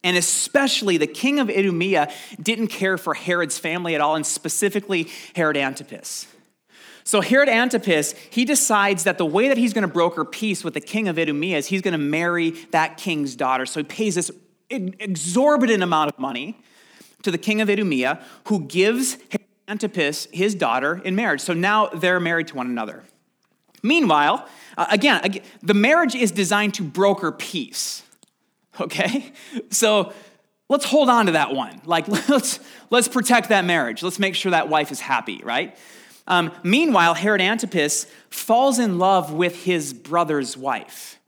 And 0.04 0.16
especially 0.16 0.98
the 0.98 1.08
king 1.08 1.40
of 1.40 1.50
Idumea 1.50 2.12
didn't 2.42 2.68
care 2.68 2.98
for 2.98 3.14
Herod's 3.14 3.58
family 3.58 3.96
at 3.96 4.02
all, 4.02 4.16
and 4.16 4.26
specifically 4.26 5.10
Herod 5.36 5.58
Antipas. 5.58 6.28
So 7.10 7.22
Herod 7.22 7.50
Antipas, 7.50 8.14
he 8.30 8.46
decides 8.46 9.06
that 9.06 9.18
the 9.18 9.26
way 9.26 9.48
that 9.48 9.58
he's 9.58 9.74
going 9.74 9.82
to 9.82 9.92
broker 9.92 10.24
peace 10.24 10.64
with 10.64 10.76
the 10.76 10.80
king 10.80 11.08
of 11.08 11.18
Idumea 11.18 11.58
is 11.58 11.66
he's 11.66 11.82
going 11.82 11.94
to 11.94 11.98
marry 11.98 12.52
that 12.70 12.98
king's 12.98 13.36
daughter. 13.36 13.66
So 13.66 13.80
he 13.80 13.84
pays 13.84 14.14
this 14.14 14.30
exorbitant 14.70 15.82
amount 15.82 16.12
of 16.14 16.20
money 16.20 16.56
to 17.24 17.32
the 17.32 17.40
king 17.40 17.62
of 17.62 17.68
Idumea, 17.68 18.24
who 18.46 18.60
gives 18.60 19.18
Antipas 19.68 20.28
his 20.32 20.54
daughter 20.54 21.02
in 21.04 21.16
marriage. 21.16 21.42
So 21.42 21.56
now 21.56 21.88
they're 21.88 22.20
married 22.20 22.50
to 22.50 22.56
one 22.56 22.68
another. 22.68 23.04
Meanwhile, 23.82 24.48
uh, 24.78 24.86
again, 24.92 25.42
the 25.64 25.74
marriage 25.74 26.14
is 26.14 26.30
designed 26.30 26.76
to 26.76 26.84
broker 26.84 27.32
peace. 27.32 28.04
Okay? 28.80 29.34
So 29.72 30.14
let's 30.70 30.86
hold 30.86 31.10
on 31.10 31.26
to 31.26 31.32
that 31.32 31.56
one. 31.56 31.82
Like, 31.86 32.08
let's, 32.30 32.60
let's 32.92 33.08
protect 33.08 33.50
that 33.50 33.66
marriage. 33.66 34.04
Let's 34.04 34.20
make 34.20 34.36
sure 34.36 34.52
that 34.52 34.70
wife 34.70 34.92
is 34.92 35.00
happy, 35.00 35.42
right? 35.44 35.76
Um, 36.30 36.52
meanwhile, 36.64 37.16
Herod 37.16 37.42
Antipas 37.42 38.06
falls 38.30 38.80
in 38.80 39.00
love 39.00 39.34
with 39.34 39.64
his 39.64 39.92
brother's 39.92 40.56
wife. 40.56 41.20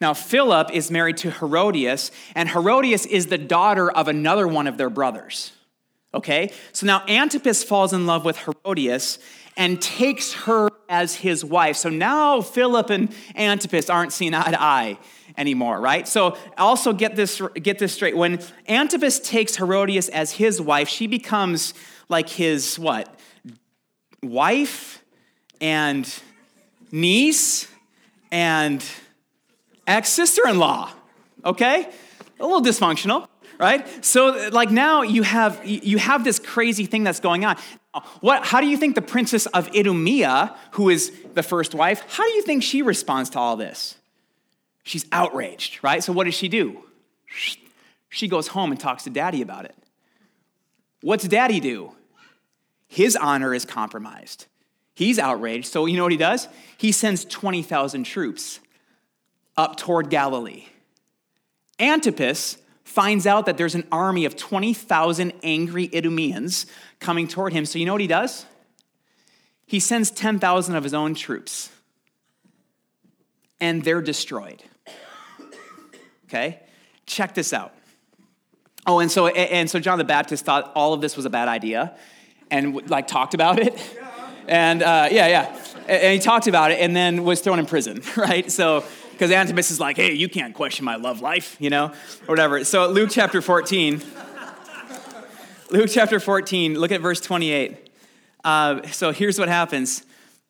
Now, 0.00 0.14
Philip 0.14 0.70
is 0.72 0.90
married 0.90 1.16
to 1.18 1.30
Herodias, 1.30 2.10
and 2.34 2.48
Herodias 2.48 3.04
is 3.06 3.26
the 3.26 3.38
daughter 3.38 3.90
of 3.90 4.08
another 4.08 4.46
one 4.46 4.66
of 4.66 4.78
their 4.78 4.90
brothers. 4.90 5.52
Okay? 6.14 6.52
So 6.72 6.86
now 6.86 7.02
Antipas 7.08 7.64
falls 7.64 7.92
in 7.92 8.06
love 8.06 8.24
with 8.24 8.38
Herodias 8.38 9.18
and 9.56 9.80
takes 9.80 10.34
her 10.34 10.68
as 10.88 11.16
his 11.16 11.44
wife. 11.44 11.76
So 11.76 11.88
now 11.88 12.40
Philip 12.40 12.90
and 12.90 13.12
Antipas 13.34 13.90
aren't 13.90 14.12
seen 14.12 14.34
eye 14.34 14.50
to 14.50 14.60
eye 14.60 14.98
anymore, 15.36 15.80
right? 15.80 16.06
So 16.06 16.36
also 16.56 16.92
get 16.92 17.16
this, 17.16 17.40
get 17.54 17.78
this 17.78 17.92
straight. 17.92 18.16
When 18.16 18.38
Antipas 18.68 19.18
takes 19.20 19.56
Herodias 19.56 20.08
as 20.10 20.32
his 20.32 20.60
wife, 20.60 20.88
she 20.88 21.06
becomes 21.06 21.74
like 22.08 22.28
his 22.28 22.78
what? 22.78 23.15
Wife 24.30 25.02
and 25.60 26.22
niece 26.92 27.68
and 28.30 28.84
ex 29.86 30.08
sister 30.10 30.48
in 30.48 30.58
law, 30.58 30.90
okay? 31.44 31.88
A 32.38 32.46
little 32.46 32.62
dysfunctional, 32.62 33.28
right? 33.58 34.04
So, 34.04 34.50
like 34.52 34.70
now 34.70 35.02
you 35.02 35.22
have 35.22 35.64
you 35.64 35.98
have 35.98 36.24
this 36.24 36.38
crazy 36.38 36.86
thing 36.86 37.04
that's 37.04 37.20
going 37.20 37.44
on. 37.44 37.56
What? 38.20 38.44
How 38.44 38.60
do 38.60 38.66
you 38.66 38.76
think 38.76 38.94
the 38.94 39.02
princess 39.02 39.46
of 39.46 39.74
Idumea, 39.74 40.54
who 40.72 40.90
is 40.90 41.12
the 41.34 41.42
first 41.42 41.74
wife, 41.74 42.02
how 42.08 42.24
do 42.24 42.34
you 42.34 42.42
think 42.42 42.62
she 42.62 42.82
responds 42.82 43.30
to 43.30 43.38
all 43.38 43.56
this? 43.56 43.96
She's 44.82 45.06
outraged, 45.10 45.82
right? 45.82 46.04
So 46.04 46.12
what 46.12 46.24
does 46.24 46.34
she 46.34 46.48
do? 46.48 46.84
She 48.08 48.28
goes 48.28 48.48
home 48.48 48.70
and 48.70 48.78
talks 48.78 49.04
to 49.04 49.10
daddy 49.10 49.42
about 49.42 49.64
it. 49.64 49.74
What's 51.02 51.26
daddy 51.26 51.60
do? 51.60 51.92
His 52.88 53.16
honor 53.16 53.54
is 53.54 53.64
compromised. 53.64 54.46
He's 54.94 55.18
outraged. 55.18 55.66
So 55.66 55.86
you 55.86 55.96
know 55.96 56.04
what 56.04 56.12
he 56.12 56.18
does? 56.18 56.48
He 56.78 56.92
sends 56.92 57.24
20,000 57.24 58.04
troops 58.04 58.60
up 59.56 59.76
toward 59.76 60.10
Galilee. 60.10 60.66
Antipas 61.78 62.58
finds 62.84 63.26
out 63.26 63.46
that 63.46 63.58
there's 63.58 63.74
an 63.74 63.86
army 63.92 64.24
of 64.24 64.36
20,000 64.36 65.32
angry 65.42 65.88
Idumeans 65.88 66.66
coming 67.00 67.28
toward 67.28 67.52
him. 67.52 67.66
So 67.66 67.78
you 67.78 67.84
know 67.84 67.92
what 67.92 68.00
he 68.00 68.06
does? 68.06 68.46
He 69.66 69.80
sends 69.80 70.10
10,000 70.10 70.76
of 70.76 70.84
his 70.84 70.94
own 70.94 71.14
troops, 71.14 71.70
and 73.60 73.82
they're 73.82 74.00
destroyed. 74.00 74.62
Okay? 76.26 76.60
Check 77.04 77.34
this 77.34 77.52
out. 77.52 77.74
Oh, 78.86 79.00
and 79.00 79.10
so 79.10 79.26
and 79.26 79.68
so 79.68 79.80
John 79.80 79.98
the 79.98 80.04
Baptist 80.04 80.44
thought 80.44 80.70
all 80.76 80.92
of 80.94 81.00
this 81.00 81.16
was 81.16 81.24
a 81.24 81.30
bad 81.30 81.48
idea, 81.48 81.96
and 82.50 82.88
like 82.90 83.06
talked 83.06 83.34
about 83.34 83.58
it, 83.58 83.78
and 84.48 84.82
uh, 84.82 85.08
yeah, 85.10 85.26
yeah, 85.26 85.60
and 85.88 86.12
he 86.12 86.18
talked 86.18 86.46
about 86.46 86.70
it, 86.70 86.80
and 86.80 86.94
then 86.94 87.24
was 87.24 87.40
thrown 87.40 87.58
in 87.58 87.66
prison, 87.66 88.02
right? 88.16 88.50
So 88.50 88.84
because 89.12 89.30
Antipas 89.30 89.70
is 89.70 89.80
like, 89.80 89.96
hey, 89.96 90.12
you 90.12 90.28
can't 90.28 90.54
question 90.54 90.84
my 90.84 90.96
love 90.96 91.22
life, 91.22 91.56
you 91.58 91.70
know, 91.70 91.86
or 91.86 92.26
whatever. 92.26 92.64
So 92.64 92.88
Luke 92.88 93.08
chapter 93.10 93.40
14, 93.40 94.02
Luke 95.70 95.88
chapter 95.90 96.20
14, 96.20 96.74
look 96.74 96.92
at 96.92 97.00
verse 97.00 97.20
28. 97.22 97.90
Uh, 98.44 98.86
so 98.88 99.12
here's 99.12 99.38
what 99.38 99.48
happens 99.48 100.04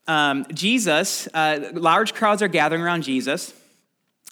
um, 0.08 0.46
Jesus, 0.52 1.28
uh, 1.32 1.70
large 1.74 2.14
crowds 2.14 2.42
are 2.42 2.48
gathering 2.48 2.82
around 2.82 3.02
Jesus. 3.02 3.52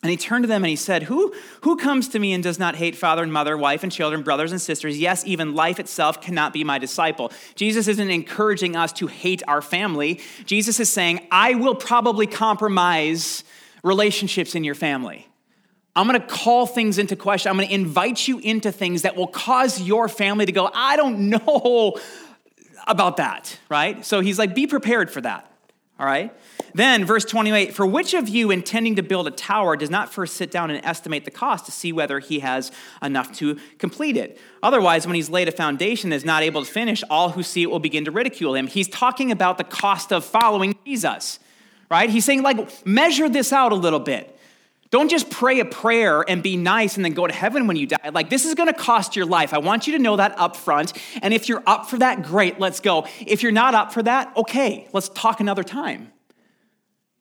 And 0.04 0.10
he 0.10 0.18
turned 0.18 0.42
to 0.42 0.46
them 0.46 0.62
and 0.62 0.68
he 0.68 0.76
said, 0.76 1.04
who, 1.04 1.32
who 1.62 1.78
comes 1.78 2.08
to 2.08 2.18
me 2.18 2.34
and 2.34 2.44
does 2.44 2.58
not 2.58 2.74
hate 2.74 2.94
father 2.94 3.22
and 3.22 3.32
mother, 3.32 3.56
wife 3.56 3.82
and 3.82 3.90
children, 3.90 4.22
brothers 4.22 4.52
and 4.52 4.60
sisters? 4.60 4.98
Yes, 4.98 5.24
even 5.26 5.54
life 5.54 5.80
itself 5.80 6.20
cannot 6.20 6.52
be 6.52 6.62
my 6.62 6.78
disciple. 6.78 7.32
Jesus 7.54 7.88
isn't 7.88 8.10
encouraging 8.10 8.76
us 8.76 8.92
to 8.92 9.06
hate 9.06 9.42
our 9.48 9.62
family. 9.62 10.20
Jesus 10.44 10.78
is 10.78 10.90
saying, 10.92 11.26
I 11.30 11.54
will 11.54 11.74
probably 11.74 12.26
compromise 12.26 13.44
relationships 13.82 14.54
in 14.54 14.62
your 14.62 14.74
family. 14.74 15.26
I'm 15.96 16.04
gonna 16.06 16.20
call 16.20 16.66
things 16.66 16.98
into 16.98 17.16
question. 17.16 17.48
I'm 17.48 17.56
gonna 17.56 17.70
invite 17.70 18.28
you 18.28 18.40
into 18.40 18.70
things 18.72 19.02
that 19.02 19.16
will 19.16 19.26
cause 19.26 19.80
your 19.80 20.10
family 20.10 20.44
to 20.44 20.52
go, 20.52 20.68
I 20.74 20.96
don't 20.96 21.30
know 21.30 21.98
about 22.86 23.16
that, 23.16 23.58
right? 23.70 24.04
So 24.04 24.20
he's 24.20 24.38
like, 24.38 24.54
be 24.54 24.66
prepared 24.66 25.10
for 25.10 25.22
that, 25.22 25.50
all 25.98 26.04
right? 26.04 26.30
Then, 26.74 27.04
verse 27.04 27.24
28 27.24 27.74
For 27.74 27.86
which 27.86 28.14
of 28.14 28.28
you 28.28 28.50
intending 28.50 28.96
to 28.96 29.02
build 29.02 29.26
a 29.26 29.30
tower 29.30 29.76
does 29.76 29.90
not 29.90 30.12
first 30.12 30.34
sit 30.34 30.50
down 30.50 30.70
and 30.70 30.84
estimate 30.84 31.24
the 31.24 31.30
cost 31.30 31.66
to 31.66 31.72
see 31.72 31.92
whether 31.92 32.18
he 32.18 32.40
has 32.40 32.72
enough 33.02 33.32
to 33.34 33.58
complete 33.78 34.16
it? 34.16 34.38
Otherwise, 34.62 35.06
when 35.06 35.14
he's 35.14 35.30
laid 35.30 35.48
a 35.48 35.52
foundation 35.52 36.12
and 36.12 36.14
is 36.14 36.24
not 36.24 36.42
able 36.42 36.64
to 36.64 36.70
finish, 36.70 37.02
all 37.08 37.30
who 37.30 37.42
see 37.42 37.62
it 37.62 37.70
will 37.70 37.78
begin 37.78 38.04
to 38.04 38.10
ridicule 38.10 38.54
him. 38.54 38.66
He's 38.66 38.88
talking 38.88 39.30
about 39.30 39.58
the 39.58 39.64
cost 39.64 40.12
of 40.12 40.24
following 40.24 40.76
Jesus 40.84 41.38
right? 41.90 42.10
He's 42.10 42.24
saying, 42.24 42.42
like, 42.42 42.86
measure 42.86 43.28
this 43.28 43.52
out 43.52 43.72
a 43.72 43.76
little 43.76 44.00
bit. 44.00 44.36
Don't 44.90 45.08
just 45.08 45.30
pray 45.30 45.60
a 45.60 45.64
prayer 45.64 46.24
and 46.28 46.42
be 46.42 46.56
nice 46.56 46.96
and 46.96 47.04
then 47.04 47.14
go 47.14 47.26
to 47.26 47.34
heaven 47.34 47.66
when 47.66 47.76
you 47.76 47.86
die. 47.86 48.10
Like, 48.12 48.30
this 48.30 48.44
is 48.44 48.54
gonna 48.54 48.72
cost 48.72 49.16
your 49.16 49.26
life. 49.26 49.52
I 49.52 49.58
want 49.58 49.86
you 49.86 49.96
to 49.96 49.98
know 49.98 50.16
that 50.16 50.38
up 50.38 50.56
front. 50.56 50.92
And 51.20 51.34
if 51.34 51.48
you're 51.48 51.62
up 51.66 51.90
for 51.90 51.98
that, 51.98 52.22
great, 52.22 52.60
let's 52.60 52.80
go. 52.80 53.06
If 53.26 53.42
you're 53.42 53.52
not 53.52 53.74
up 53.74 53.92
for 53.92 54.02
that, 54.04 54.36
okay, 54.36 54.88
let's 54.92 55.08
talk 55.08 55.40
another 55.40 55.64
time. 55.64 56.12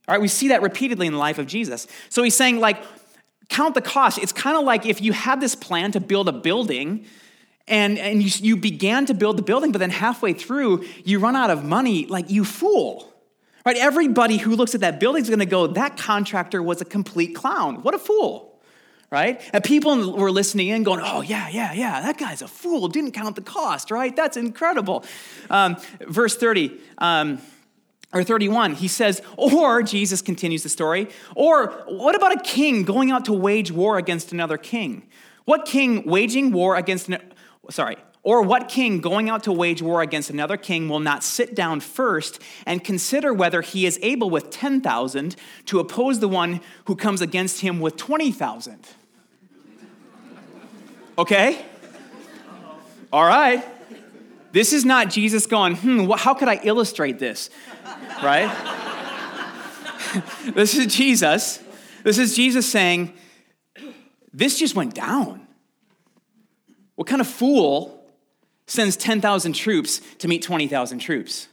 All 0.08 0.14
right, 0.14 0.22
we 0.22 0.28
see 0.28 0.50
that 0.50 0.62
repeatedly 0.62 1.08
in 1.08 1.14
the 1.14 1.20
life 1.20 1.40
of 1.40 1.48
Jesus. 1.48 1.88
So 2.10 2.24
he's 2.24 2.36
saying, 2.36 2.60
like, 2.60 2.84
count 3.50 3.74
the 3.74 3.82
cost. 3.82 4.18
It's 4.18 4.34
kind 4.34 4.58
of 4.58 4.64
like 4.64 4.86
if 4.86 5.02
you 5.02 5.14
had 5.14 5.40
this 5.40 5.56
plan 5.56 5.92
to 5.94 6.00
build 6.00 6.28
a 6.28 6.34
building 6.34 7.06
and, 7.68 7.98
and 7.98 8.22
you, 8.22 8.30
you 8.42 8.58
began 8.58 9.06
to 9.06 9.14
build 9.14 9.38
the 9.38 9.44
building, 9.44 9.72
but 9.72 9.78
then 9.78 9.90
halfway 9.90 10.34
through, 10.34 10.84
you 11.06 11.20
run 11.20 11.36
out 11.36 11.50
of 11.50 11.64
money, 11.64 12.06
like, 12.08 12.30
you 12.30 12.44
fool. 12.44 13.14
Right? 13.66 13.78
Everybody 13.78 14.36
who 14.36 14.58
looks 14.58 14.76
at 14.76 14.82
that 14.82 15.00
building 15.00 15.22
is 15.22 15.30
going 15.30 15.40
to 15.40 15.46
go, 15.46 15.68
that 15.68 15.96
contractor 15.96 16.62
was 16.62 16.82
a 16.82 16.86
complete 16.86 17.34
clown. 17.34 17.82
What 17.82 17.94
a 17.94 18.00
fool. 18.00 18.60
Right? 19.10 19.40
And 19.54 19.64
people 19.64 20.18
were 20.18 20.32
listening 20.32 20.68
in 20.68 20.84
going, 20.84 21.00
oh, 21.02 21.22
yeah, 21.22 21.48
yeah, 21.48 21.72
yeah, 21.72 22.02
that 22.02 22.18
guy's 22.18 22.42
a 22.42 22.48
fool, 22.48 22.88
didn't 22.88 23.12
count 23.12 23.36
the 23.36 23.44
cost, 23.44 23.92
right? 23.92 24.14
That's 24.14 24.38
incredible. 24.38 25.06
Um, 25.52 25.78
verse 26.02 26.36
30, 26.36 26.72
um, 26.98 27.40
or 28.14 28.24
31, 28.24 28.76
he 28.76 28.88
says, 28.88 29.22
or, 29.38 29.82
Jesus 29.82 30.22
continues 30.22 30.64
the 30.64 30.70
story, 30.70 31.10
or 31.36 31.72
what 31.88 32.16
about 32.16 32.32
a 32.34 32.42
king 32.42 32.84
going 32.84 33.12
out 33.12 33.26
to 33.26 33.34
wage 33.34 33.72
war 33.72 33.98
against 33.98 34.32
another 34.32 34.58
king? 34.58 35.08
What 35.46 35.66
king 35.66 36.06
waging 36.06 36.52
war 36.52 36.76
against, 36.76 37.10
an, 37.10 37.18
sorry, 37.70 37.98
or 38.22 38.42
what 38.42 38.70
king 38.70 39.02
going 39.02 39.30
out 39.30 39.44
to 39.44 39.52
wage 39.52 39.82
war 39.82 40.02
against 40.02 40.30
another 40.30 40.56
king 40.56 40.88
will 40.88 41.02
not 41.02 41.24
sit 41.24 41.56
down 41.56 41.82
first 41.82 42.40
and 42.66 42.84
consider 42.84 43.34
whether 43.34 43.62
he 43.62 43.86
is 43.86 44.00
able 44.02 44.30
with 44.30 44.50
10,000 44.50 45.36
to 45.66 45.80
oppose 45.80 46.20
the 46.20 46.30
one 46.30 46.62
who 46.86 46.96
comes 46.96 47.20
against 47.20 47.62
him 47.62 47.82
with 47.82 47.98
20,000? 47.98 48.80
Okay? 51.18 51.66
All 53.12 53.26
right. 53.26 53.64
This 54.54 54.72
is 54.72 54.86
not 54.86 55.10
Jesus 55.10 55.46
going, 55.46 55.76
hmm, 55.76 56.10
how 56.12 56.34
could 56.34 56.48
I 56.48 56.62
illustrate 56.64 57.20
this? 57.20 57.50
Right? 58.24 58.50
this 60.56 60.76
is 60.76 60.94
Jesus. 60.94 61.60
This 62.04 62.18
is 62.18 62.36
Jesus 62.36 62.66
saying, 62.66 63.14
this 64.34 64.58
just 64.58 64.76
went 64.76 64.96
down. 64.96 65.46
What 66.96 67.08
kind 67.08 67.22
of 67.22 67.28
fool 67.28 68.04
sends 68.66 68.96
10,000 68.96 69.54
troops 69.54 70.00
to 70.20 70.28
meet 70.28 70.42
20,000 70.42 71.00
troops. 71.00 71.48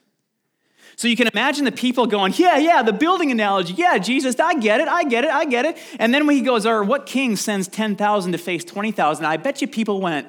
So 0.96 1.08
you 1.08 1.16
can 1.16 1.28
imagine 1.28 1.64
the 1.64 1.72
people 1.72 2.06
going, 2.06 2.34
Yeah, 2.36 2.58
yeah, 2.58 2.82
the 2.82 2.92
building 2.92 3.30
analogy. 3.30 3.72
Yeah, 3.72 3.96
Jesus, 3.98 4.38
I 4.38 4.54
get 4.54 4.80
it, 4.80 4.88
I 4.88 5.04
get 5.04 5.24
it, 5.24 5.30
I 5.30 5.46
get 5.46 5.64
it. 5.64 5.78
And 5.98 6.12
then 6.12 6.26
when 6.26 6.36
he 6.36 6.42
goes, 6.42 6.66
Or 6.66 6.84
what 6.84 7.06
king 7.06 7.36
sends 7.36 7.68
10,000 7.68 8.32
to 8.32 8.38
face 8.38 8.64
20,000? 8.64 9.24
I 9.24 9.38
bet 9.38 9.62
you 9.62 9.66
people 9.66 10.00
went, 10.00 10.28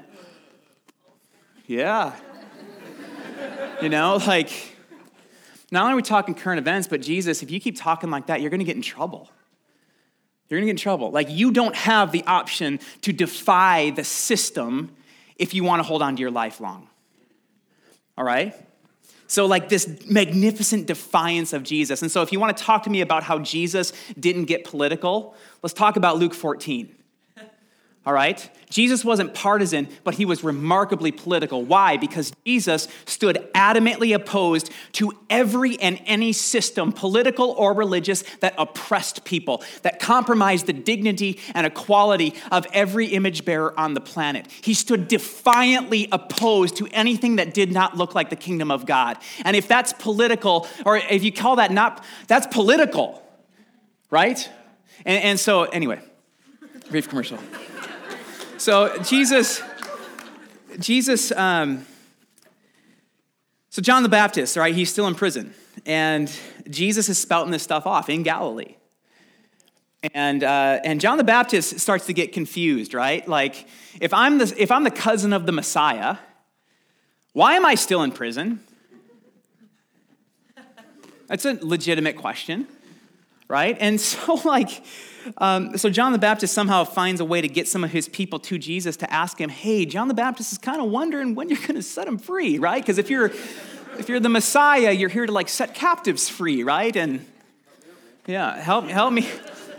Yeah. 1.67 2.15
you 3.81 3.89
know, 3.89 4.15
like, 4.25 4.70
not 5.71 5.83
only 5.83 5.93
are 5.93 5.95
we 5.95 6.01
talking 6.01 6.35
current 6.35 6.59
events, 6.59 6.87
but 6.87 7.01
Jesus, 7.01 7.41
if 7.41 7.49
you 7.49 7.59
keep 7.59 7.77
talking 7.77 8.09
like 8.09 8.27
that, 8.27 8.41
you're 8.41 8.49
going 8.49 8.59
to 8.59 8.65
get 8.65 8.75
in 8.75 8.81
trouble. 8.81 9.29
You're 10.49 10.59
going 10.59 10.67
to 10.67 10.73
get 10.73 10.79
in 10.79 10.83
trouble. 10.83 11.11
Like, 11.11 11.29
you 11.29 11.51
don't 11.51 11.75
have 11.75 12.11
the 12.11 12.23
option 12.25 12.79
to 13.01 13.13
defy 13.13 13.91
the 13.91 14.03
system 14.03 14.91
if 15.37 15.53
you 15.53 15.63
want 15.63 15.79
to 15.79 15.83
hold 15.83 16.01
on 16.01 16.17
to 16.17 16.21
your 16.21 16.31
life 16.31 16.59
long. 16.59 16.89
All 18.17 18.25
right? 18.25 18.53
So, 19.27 19.45
like 19.45 19.69
this 19.69 20.05
magnificent 20.09 20.87
defiance 20.87 21.53
of 21.53 21.63
Jesus. 21.63 22.01
And 22.01 22.11
so, 22.11 22.21
if 22.21 22.33
you 22.33 22.39
want 22.41 22.57
to 22.57 22.61
talk 22.61 22.83
to 22.83 22.89
me 22.89 22.99
about 22.99 23.23
how 23.23 23.39
Jesus 23.39 23.93
didn't 24.19 24.45
get 24.45 24.65
political, 24.65 25.35
let's 25.63 25.73
talk 25.73 25.95
about 25.95 26.17
Luke 26.17 26.33
14 26.33 26.93
all 28.03 28.13
right? 28.13 28.49
Jesus 28.71 29.05
wasn't 29.05 29.35
partisan, 29.35 29.87
but 30.03 30.15
he 30.15 30.25
was 30.25 30.43
remarkably 30.43 31.11
political. 31.11 31.63
Why? 31.63 31.97
Because 31.97 32.31
Jesus 32.47 32.87
stood 33.05 33.47
adamantly 33.53 34.15
opposed 34.15 34.71
to 34.93 35.11
every 35.29 35.79
and 35.79 36.01
any 36.07 36.33
system, 36.33 36.93
political 36.93 37.51
or 37.51 37.73
religious, 37.73 38.23
that 38.39 38.55
oppressed 38.57 39.23
people, 39.23 39.63
that 39.83 39.99
compromised 39.99 40.65
the 40.65 40.73
dignity 40.73 41.39
and 41.53 41.67
equality 41.67 42.33
of 42.51 42.65
every 42.73 43.07
image 43.07 43.45
bearer 43.45 43.77
on 43.79 43.93
the 43.93 44.01
planet. 44.01 44.47
He 44.61 44.73
stood 44.73 45.07
defiantly 45.07 46.07
opposed 46.11 46.77
to 46.77 46.87
anything 46.87 47.35
that 47.35 47.53
did 47.53 47.71
not 47.71 47.97
look 47.97 48.15
like 48.15 48.31
the 48.31 48.35
kingdom 48.35 48.71
of 48.71 48.87
God. 48.87 49.17
And 49.45 49.55
if 49.55 49.67
that's 49.67 49.93
political, 49.93 50.67
or 50.87 50.97
if 50.97 51.23
you 51.23 51.31
call 51.31 51.57
that 51.57 51.71
not, 51.71 52.03
that's 52.27 52.47
political, 52.47 53.21
right? 54.09 54.49
And, 55.05 55.23
and 55.23 55.39
so, 55.39 55.65
anyway, 55.65 55.99
brief 56.89 57.07
commercial. 57.07 57.37
So 58.61 58.95
Jesus, 58.99 59.59
Jesus, 60.77 61.31
um, 61.31 61.83
so 63.71 63.81
John 63.81 64.03
the 64.03 64.09
Baptist, 64.09 64.55
right? 64.55 64.75
He's 64.75 64.91
still 64.91 65.07
in 65.07 65.15
prison, 65.15 65.55
and 65.83 66.31
Jesus 66.69 67.09
is 67.09 67.17
spouting 67.17 67.51
this 67.51 67.63
stuff 67.63 67.87
off 67.87 68.07
in 68.07 68.21
Galilee. 68.21 68.75
And, 70.13 70.43
uh, 70.43 70.79
and 70.83 71.01
John 71.01 71.17
the 71.17 71.23
Baptist 71.23 71.79
starts 71.79 72.05
to 72.05 72.13
get 72.13 72.33
confused, 72.33 72.93
right? 72.93 73.27
Like, 73.27 73.67
if 73.99 74.13
I'm, 74.13 74.37
the, 74.37 74.53
if 74.55 74.71
I'm 74.71 74.83
the 74.83 74.91
cousin 74.91 75.33
of 75.33 75.47
the 75.47 75.51
Messiah, 75.51 76.17
why 77.33 77.55
am 77.55 77.65
I 77.65 77.73
still 77.73 78.03
in 78.03 78.11
prison? 78.11 78.59
That's 81.25 81.45
a 81.45 81.57
legitimate 81.63 82.15
question, 82.15 82.67
right? 83.51 83.77
And 83.79 84.01
so, 84.01 84.35
like, 84.45 84.83
um, 85.37 85.77
so 85.77 85.89
John 85.89 86.13
the 86.13 86.17
Baptist 86.17 86.53
somehow 86.53 86.83
finds 86.83 87.21
a 87.21 87.25
way 87.25 87.41
to 87.41 87.47
get 87.47 87.67
some 87.67 87.83
of 87.83 87.91
his 87.91 88.09
people 88.09 88.39
to 88.39 88.57
Jesus 88.57 88.97
to 88.97 89.13
ask 89.13 89.39
him, 89.39 89.49
"Hey, 89.49 89.85
John 89.85 90.07
the 90.07 90.15
Baptist 90.15 90.51
is 90.51 90.57
kind 90.57 90.81
of 90.81 90.89
wondering 90.89 91.35
when 91.35 91.49
you're 91.49 91.59
going 91.59 91.75
to 91.75 91.83
set 91.83 92.07
him 92.07 92.17
free, 92.17 92.57
right? 92.57 92.81
Because 92.81 92.97
if 92.97 93.11
you're 93.11 93.31
if 93.99 94.09
you're 94.09 94.19
the 94.19 94.29
Messiah, 94.29 94.91
you're 94.91 95.09
here 95.09 95.27
to 95.27 95.31
like 95.31 95.49
set 95.49 95.75
captives 95.75 96.27
free, 96.27 96.63
right? 96.63 96.95
And 96.95 97.25
yeah, 98.25 98.59
help 98.59 98.85
help 98.85 99.13
me 99.13 99.27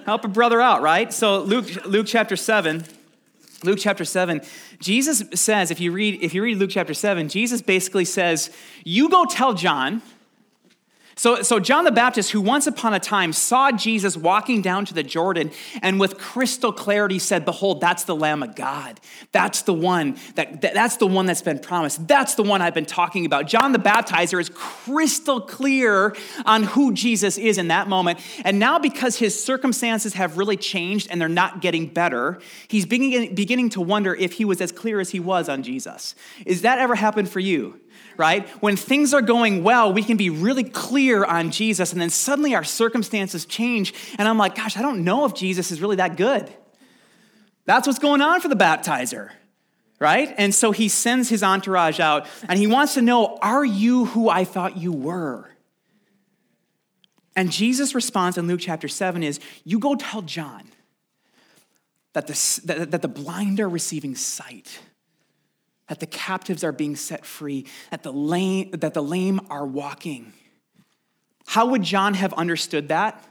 help 0.06 0.24
a 0.24 0.28
brother 0.28 0.60
out, 0.60 0.82
right? 0.82 1.12
So 1.12 1.40
Luke 1.40 1.84
Luke 1.86 2.06
chapter 2.06 2.36
seven. 2.36 2.84
Luke 3.64 3.78
chapter 3.80 4.04
7, 4.04 4.40
Jesus 4.80 5.22
says, 5.40 5.70
if 5.70 5.78
you 5.78 5.92
read, 5.92 6.20
if 6.20 6.34
you 6.34 6.42
read 6.42 6.58
Luke 6.58 6.70
chapter 6.72 6.94
7, 6.94 7.28
Jesus 7.28 7.62
basically 7.62 8.04
says, 8.04 8.50
You 8.82 9.08
go 9.08 9.24
tell 9.24 9.54
John, 9.54 10.02
so, 11.22 11.40
so 11.42 11.60
John 11.60 11.84
the 11.84 11.92
Baptist, 11.92 12.32
who 12.32 12.40
once 12.40 12.66
upon 12.66 12.94
a 12.94 12.98
time 12.98 13.32
saw 13.32 13.70
Jesus 13.70 14.16
walking 14.16 14.60
down 14.60 14.84
to 14.86 14.92
the 14.92 15.04
Jordan 15.04 15.52
and 15.80 16.00
with 16.00 16.18
crystal 16.18 16.72
clarity 16.72 17.20
said, 17.20 17.44
Behold, 17.44 17.80
that's 17.80 18.02
the 18.02 18.16
Lamb 18.16 18.42
of 18.42 18.56
God. 18.56 18.98
That's 19.30 19.62
the 19.62 19.72
one 19.72 20.16
that, 20.34 20.60
that's 20.60 20.96
the 20.96 21.06
one 21.06 21.26
that's 21.26 21.40
been 21.40 21.60
promised. 21.60 22.08
That's 22.08 22.34
the 22.34 22.42
one 22.42 22.60
I've 22.60 22.74
been 22.74 22.86
talking 22.86 23.24
about. 23.24 23.46
John 23.46 23.70
the 23.70 23.78
Baptizer 23.78 24.40
is 24.40 24.48
crystal 24.48 25.40
clear 25.40 26.16
on 26.44 26.64
who 26.64 26.92
Jesus 26.92 27.38
is 27.38 27.56
in 27.56 27.68
that 27.68 27.86
moment. 27.86 28.18
And 28.44 28.58
now, 28.58 28.80
because 28.80 29.16
his 29.16 29.40
circumstances 29.40 30.14
have 30.14 30.38
really 30.38 30.56
changed 30.56 31.06
and 31.08 31.20
they're 31.20 31.28
not 31.28 31.60
getting 31.60 31.86
better, 31.86 32.40
he's 32.66 32.84
beginning, 32.84 33.36
beginning 33.36 33.68
to 33.70 33.80
wonder 33.80 34.12
if 34.12 34.32
he 34.32 34.44
was 34.44 34.60
as 34.60 34.72
clear 34.72 34.98
as 34.98 35.10
he 35.10 35.20
was 35.20 35.48
on 35.48 35.62
Jesus. 35.62 36.16
Is 36.44 36.62
that 36.62 36.80
ever 36.80 36.96
happened 36.96 37.28
for 37.28 37.38
you? 37.38 37.78
Right? 38.16 38.48
When 38.60 38.76
things 38.76 39.14
are 39.14 39.22
going 39.22 39.62
well, 39.62 39.92
we 39.92 40.02
can 40.02 40.16
be 40.16 40.30
really 40.30 40.64
clear 40.64 41.24
on 41.24 41.50
Jesus, 41.50 41.92
and 41.92 42.00
then 42.00 42.10
suddenly 42.10 42.54
our 42.54 42.64
circumstances 42.64 43.44
change, 43.44 43.94
and 44.18 44.28
I'm 44.28 44.38
like, 44.38 44.54
gosh, 44.54 44.76
I 44.76 44.82
don't 44.82 45.04
know 45.04 45.24
if 45.24 45.34
Jesus 45.34 45.70
is 45.70 45.80
really 45.80 45.96
that 45.96 46.16
good. 46.16 46.52
That's 47.64 47.86
what's 47.86 47.98
going 47.98 48.20
on 48.20 48.40
for 48.40 48.48
the 48.48 48.56
baptizer, 48.56 49.30
right? 49.98 50.34
And 50.36 50.54
so 50.54 50.72
he 50.72 50.88
sends 50.88 51.28
his 51.28 51.42
entourage 51.42 52.00
out, 52.00 52.26
and 52.48 52.58
he 52.58 52.66
wants 52.66 52.94
to 52.94 53.02
know, 53.02 53.38
are 53.42 53.64
you 53.64 54.06
who 54.06 54.28
I 54.28 54.44
thought 54.44 54.76
you 54.76 54.92
were? 54.92 55.48
And 57.34 57.50
Jesus' 57.50 57.94
response 57.94 58.36
in 58.36 58.46
Luke 58.46 58.60
chapter 58.60 58.88
7 58.88 59.22
is, 59.22 59.40
You 59.64 59.78
go 59.78 59.94
tell 59.94 60.22
John 60.22 60.68
that 62.12 62.26
the, 62.26 62.60
that, 62.90 63.02
the 63.02 63.08
blind 63.08 63.58
are 63.58 63.68
receiving 63.68 64.14
sight 64.14 64.80
that 65.92 66.00
the 66.00 66.06
captives 66.06 66.64
are 66.64 66.72
being 66.72 66.96
set 66.96 67.26
free, 67.26 67.66
that 67.90 68.02
the 68.02 68.10
lame, 68.10 68.70
that 68.70 68.94
the 68.94 69.02
lame 69.02 69.38
are 69.50 69.66
walking. 69.66 70.32
How 71.44 71.66
would 71.66 71.82
John 71.82 72.14
have 72.14 72.32
understood 72.32 72.88
that? 72.88 73.22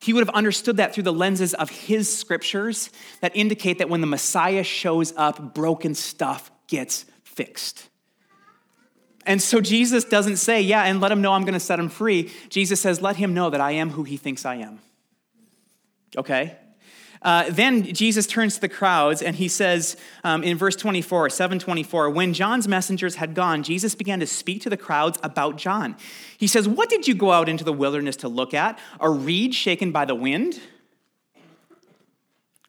He 0.00 0.14
would 0.14 0.26
have 0.26 0.34
understood 0.34 0.78
that 0.78 0.94
through 0.94 1.02
the 1.02 1.12
lenses 1.12 1.52
of 1.52 1.68
his 1.68 2.10
scriptures 2.10 2.88
that 3.20 3.36
indicate 3.36 3.76
that 3.80 3.90
when 3.90 4.00
the 4.00 4.06
Messiah 4.06 4.64
shows 4.64 5.12
up, 5.14 5.52
broken 5.52 5.94
stuff 5.94 6.50
gets 6.68 7.04
fixed. 7.22 7.86
And 9.26 9.42
so 9.42 9.60
Jesus 9.60 10.04
doesn't 10.04 10.38
say, 10.38 10.62
Yeah, 10.62 10.84
and 10.84 11.02
let 11.02 11.12
him 11.12 11.20
know 11.20 11.34
I'm 11.34 11.42
going 11.42 11.52
to 11.52 11.60
set 11.60 11.78
him 11.78 11.90
free. 11.90 12.32
Jesus 12.48 12.80
says, 12.80 13.02
Let 13.02 13.16
him 13.16 13.34
know 13.34 13.50
that 13.50 13.60
I 13.60 13.72
am 13.72 13.90
who 13.90 14.04
he 14.04 14.16
thinks 14.16 14.46
I 14.46 14.54
am. 14.54 14.78
Okay? 16.16 16.56
Uh, 17.22 17.44
then 17.50 17.84
Jesus 17.94 18.26
turns 18.26 18.56
to 18.56 18.60
the 18.60 18.68
crowds 18.68 19.22
and 19.22 19.36
he 19.36 19.48
says 19.48 19.96
um, 20.24 20.42
in 20.42 20.56
verse 20.56 20.76
24, 20.76 21.30
724, 21.30 22.10
when 22.10 22.34
John's 22.34 22.66
messengers 22.66 23.16
had 23.16 23.34
gone, 23.34 23.62
Jesus 23.62 23.94
began 23.94 24.20
to 24.20 24.26
speak 24.26 24.62
to 24.62 24.70
the 24.70 24.76
crowds 24.76 25.18
about 25.22 25.56
John. 25.56 25.96
He 26.36 26.46
says, 26.46 26.68
What 26.68 26.90
did 26.90 27.06
you 27.06 27.14
go 27.14 27.32
out 27.32 27.48
into 27.48 27.64
the 27.64 27.72
wilderness 27.72 28.16
to 28.16 28.28
look 28.28 28.52
at? 28.54 28.78
A 29.00 29.08
reed 29.08 29.54
shaken 29.54 29.92
by 29.92 30.04
the 30.04 30.14
wind? 30.14 30.60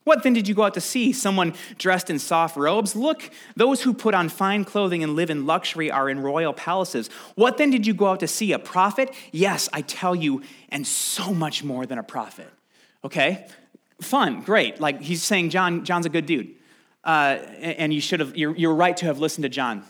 What 0.04 0.24
then 0.24 0.34
did 0.34 0.50
you 0.50 0.54
go 0.54 0.64
out 0.64 0.74
to 0.74 0.82
see? 0.82 1.14
Someone 1.14 1.54
dressed 1.78 2.10
in 2.10 2.20
soft 2.20 2.58
robes? 2.58 2.96
Look, 2.96 3.32
those 3.56 3.84
who 3.84 3.94
put 3.94 4.14
on 4.14 4.28
fine 4.28 4.66
clothing 4.66 5.02
and 5.02 5.16
live 5.16 5.30
in 5.30 5.46
luxury 5.46 5.90
are 5.90 6.10
in 6.10 6.20
royal 6.20 6.54
palaces. 6.54 7.10
What 7.36 7.58
then 7.58 7.70
did 7.70 7.88
you 7.88 7.94
go 7.94 8.08
out 8.08 8.20
to 8.20 8.28
see? 8.28 8.52
A 8.52 8.60
prophet? 8.60 9.14
Yes, 9.32 9.70
I 9.72 9.82
tell 9.82 10.14
you, 10.14 10.42
and 10.70 10.86
so 10.86 11.34
much 11.34 11.64
more 11.64 11.86
than 11.86 11.98
a 11.98 12.04
prophet. 12.04 12.50
Okay? 13.06 13.48
Fun, 14.04 14.42
great. 14.42 14.80
Like 14.80 15.02
he's 15.02 15.24
saying, 15.24 15.50
John, 15.50 15.86
John's 15.86 16.06
a 16.06 16.10
good 16.10 16.26
dude. 16.26 16.56
Uh, 17.04 17.38
and 17.60 17.94
you 17.94 18.00
should 18.00 18.20
have, 18.20 18.38
you're, 18.38 18.56
you're, 18.56 18.74
right 18.74 18.96
to 18.98 19.06
have 19.06 19.20
listened 19.20 19.44
to 19.44 19.50
John. 19.50 19.84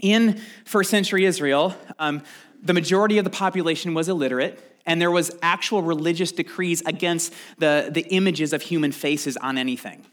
In 0.00 0.40
first 0.64 0.90
century 0.90 1.24
Israel, 1.24 1.76
um, 1.98 2.22
the 2.62 2.72
majority 2.72 3.18
of 3.18 3.24
the 3.24 3.30
population 3.30 3.94
was 3.94 4.08
illiterate, 4.08 4.60
and 4.84 5.00
there 5.00 5.12
was 5.12 5.30
actual 5.42 5.82
religious 5.82 6.32
decrees 6.32 6.82
against 6.86 7.32
the, 7.58 7.90
the 7.92 8.02
images 8.08 8.52
of 8.52 8.62
human 8.62 8.90
faces 8.90 9.36
on 9.36 9.58
anything. 9.58 10.04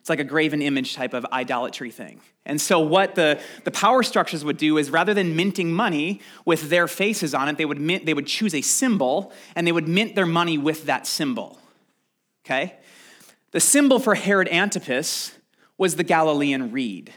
It's 0.00 0.10
like 0.10 0.18
a 0.18 0.24
graven 0.24 0.62
image 0.62 0.94
type 0.96 1.14
of 1.14 1.24
idolatry 1.32 1.92
thing. 1.92 2.20
And 2.44 2.60
so, 2.60 2.80
what 2.80 3.14
the, 3.14 3.40
the 3.62 3.70
power 3.70 4.02
structures 4.02 4.44
would 4.44 4.56
do 4.56 4.76
is 4.76 4.90
rather 4.90 5.14
than 5.14 5.36
minting 5.36 5.72
money 5.72 6.20
with 6.44 6.70
their 6.70 6.88
faces 6.88 7.34
on 7.34 7.48
it, 7.48 7.56
they 7.56 7.64
would, 7.64 7.80
mint, 7.80 8.04
they 8.04 8.14
would 8.14 8.26
choose 8.26 8.52
a 8.52 8.62
symbol 8.62 9.32
and 9.54 9.64
they 9.64 9.70
would 9.70 9.86
mint 9.86 10.16
their 10.16 10.26
money 10.26 10.58
with 10.58 10.86
that 10.86 11.06
symbol 11.06 11.56
okay? 12.44 12.76
The 13.52 13.60
symbol 13.60 13.98
for 13.98 14.14
Herod 14.14 14.48
Antipas 14.48 15.32
was 15.78 15.96
the 15.96 16.04
Galilean 16.04 16.72
reed. 16.72 17.12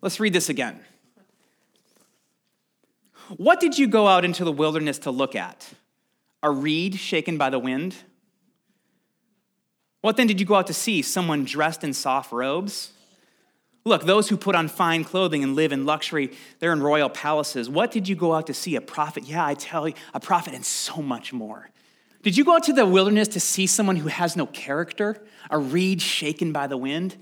Let's 0.00 0.20
read 0.20 0.32
this 0.32 0.48
again. 0.48 0.80
What 3.36 3.60
did 3.60 3.78
you 3.78 3.88
go 3.88 4.06
out 4.06 4.24
into 4.24 4.44
the 4.44 4.52
wilderness 4.52 4.98
to 5.00 5.10
look 5.10 5.34
at? 5.34 5.68
A 6.42 6.50
reed 6.50 6.96
shaken 6.96 7.36
by 7.36 7.50
the 7.50 7.58
wind? 7.58 7.96
What 10.00 10.16
then 10.16 10.26
did 10.26 10.40
you 10.40 10.46
go 10.46 10.54
out 10.54 10.68
to 10.68 10.74
see? 10.74 11.02
Someone 11.02 11.44
dressed 11.44 11.82
in 11.82 11.92
soft 11.92 12.32
robes? 12.32 12.92
Look, 13.84 14.04
those 14.04 14.28
who 14.28 14.36
put 14.36 14.54
on 14.54 14.68
fine 14.68 15.02
clothing 15.02 15.42
and 15.42 15.56
live 15.56 15.72
in 15.72 15.84
luxury, 15.84 16.32
they're 16.58 16.72
in 16.72 16.82
royal 16.82 17.08
palaces. 17.08 17.68
What 17.68 17.90
did 17.90 18.08
you 18.08 18.14
go 18.14 18.34
out 18.34 18.46
to 18.46 18.54
see? 18.54 18.76
A 18.76 18.80
prophet? 18.80 19.24
Yeah, 19.24 19.44
I 19.44 19.54
tell 19.54 19.88
you, 19.88 19.94
a 20.14 20.20
prophet 20.20 20.54
and 20.54 20.64
so 20.64 21.02
much 21.02 21.32
more. 21.32 21.70
Did 22.22 22.36
you 22.36 22.44
go 22.44 22.56
out 22.56 22.64
to 22.64 22.72
the 22.72 22.86
wilderness 22.86 23.28
to 23.28 23.40
see 23.40 23.66
someone 23.66 23.96
who 23.96 24.08
has 24.08 24.36
no 24.36 24.46
character, 24.46 25.22
a 25.50 25.58
reed 25.58 26.02
shaken 26.02 26.52
by 26.52 26.66
the 26.66 26.76
wind? 26.76 27.16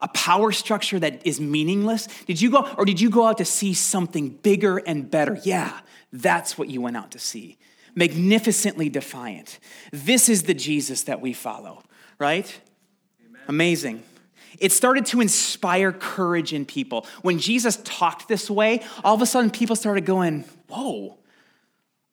A 0.00 0.08
power 0.08 0.50
structure 0.50 0.98
that 0.98 1.26
is 1.26 1.40
meaningless? 1.40 2.08
Did 2.26 2.40
you 2.40 2.50
go, 2.50 2.68
or 2.78 2.84
did 2.84 3.00
you 3.00 3.10
go 3.10 3.26
out 3.26 3.38
to 3.38 3.44
see 3.44 3.74
something 3.74 4.30
bigger 4.30 4.78
and 4.78 5.10
better? 5.10 5.38
Yeah, 5.44 5.78
that's 6.12 6.56
what 6.56 6.68
you 6.68 6.80
went 6.80 6.96
out 6.96 7.10
to 7.12 7.18
see. 7.18 7.58
Magnificently 7.94 8.88
defiant. 8.88 9.58
This 9.92 10.28
is 10.28 10.44
the 10.44 10.54
Jesus 10.54 11.02
that 11.04 11.20
we 11.20 11.32
follow, 11.32 11.82
right? 12.18 12.60
Amen. 13.28 13.42
Amazing. 13.48 14.02
It 14.58 14.72
started 14.72 15.06
to 15.06 15.20
inspire 15.20 15.92
courage 15.92 16.52
in 16.52 16.64
people. 16.64 17.06
When 17.22 17.38
Jesus 17.38 17.78
talked 17.84 18.26
this 18.26 18.50
way, 18.50 18.82
all 19.04 19.14
of 19.14 19.22
a 19.22 19.26
sudden 19.26 19.50
people 19.50 19.76
started 19.76 20.06
going, 20.06 20.44
Whoa, 20.68 21.18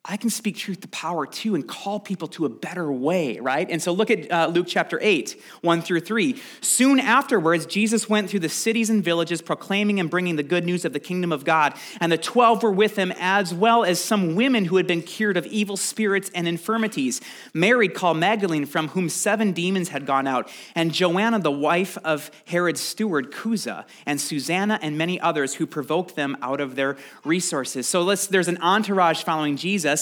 I 0.10 0.16
can 0.16 0.30
speak 0.30 0.56
truth 0.56 0.80
to 0.82 0.88
power 0.88 1.26
too 1.26 1.54
and 1.54 1.68
call 1.68 2.00
people 2.00 2.30
to 2.30 2.46
a 2.46 2.50
better 2.50 2.90
way, 2.90 3.40
right? 3.40 3.70
And 3.70 3.82
so 3.82 3.92
look 3.92 4.10
at 4.10 4.32
uh, 4.32 4.48
Luke 4.48 4.68
chapter 4.70 4.98
8, 5.02 5.36
1 5.62 5.82
through 5.82 6.00
3. 6.00 6.42
Soon 6.62 7.02
afterwards, 7.02 7.66
Jesus 7.66 8.08
went 8.08 8.30
through 8.30 8.40
the 8.40 8.48
cities 8.48 8.90
and 8.90 9.04
villages 9.04 9.42
proclaiming 9.42 10.00
and 10.00 10.10
bringing 10.10 10.38
the 10.38 10.44
good 10.44 10.64
news 10.64 10.86
of 10.86 10.94
the 10.94 11.02
kingdom 11.02 11.34
of 11.34 11.44
God. 11.44 11.74
And 12.00 12.10
the 12.10 12.18
12 12.18 12.64
were 12.64 12.72
with 12.72 12.96
him, 12.96 13.12
as 13.20 13.54
well 13.54 13.84
as 13.84 14.02
some 14.02 14.36
women 14.36 14.64
who 14.64 14.78
had 14.78 14.88
been 14.88 15.02
cured 15.02 15.36
of 15.36 15.46
evil 15.48 15.76
spirits 15.76 16.32
and 16.34 16.48
infirmities. 16.48 17.20
Mary, 17.54 17.90
called 17.90 18.16
Magdalene, 18.16 18.66
from 18.66 18.88
whom 18.90 19.10
seven 19.10 19.52
demons 19.52 19.90
had 19.90 20.06
gone 20.06 20.26
out, 20.26 20.50
and 20.74 20.94
Joanna, 20.94 21.40
the 21.40 21.52
wife 21.52 21.98
of 22.06 22.32
Herod's 22.46 22.80
steward, 22.80 23.34
Chuza, 23.34 23.84
and 24.06 24.22
Susanna, 24.22 24.80
and 24.82 24.98
many 24.98 25.20
others 25.20 25.56
who 25.56 25.68
provoked 25.68 26.16
them 26.16 26.38
out 26.42 26.62
of 26.62 26.76
their 26.78 26.96
resources. 27.26 27.90
So 27.90 28.06
there's 28.06 28.48
an 28.48 28.60
entourage 28.62 29.24
following 29.24 29.58
Jesus 29.58 29.97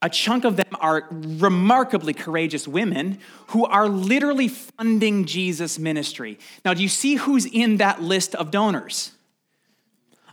a 0.00 0.08
chunk 0.08 0.44
of 0.44 0.56
them 0.56 0.76
are 0.80 1.08
remarkably 1.10 2.14
courageous 2.14 2.68
women 2.68 3.18
who 3.48 3.64
are 3.64 3.88
literally 3.88 4.46
funding 4.48 5.24
Jesus' 5.24 5.78
ministry. 5.78 6.38
Now, 6.64 6.74
do 6.74 6.82
you 6.82 6.88
see 6.88 7.16
who's 7.16 7.46
in 7.46 7.78
that 7.78 8.00
list 8.00 8.36
of 8.36 8.52
donors? 8.52 9.12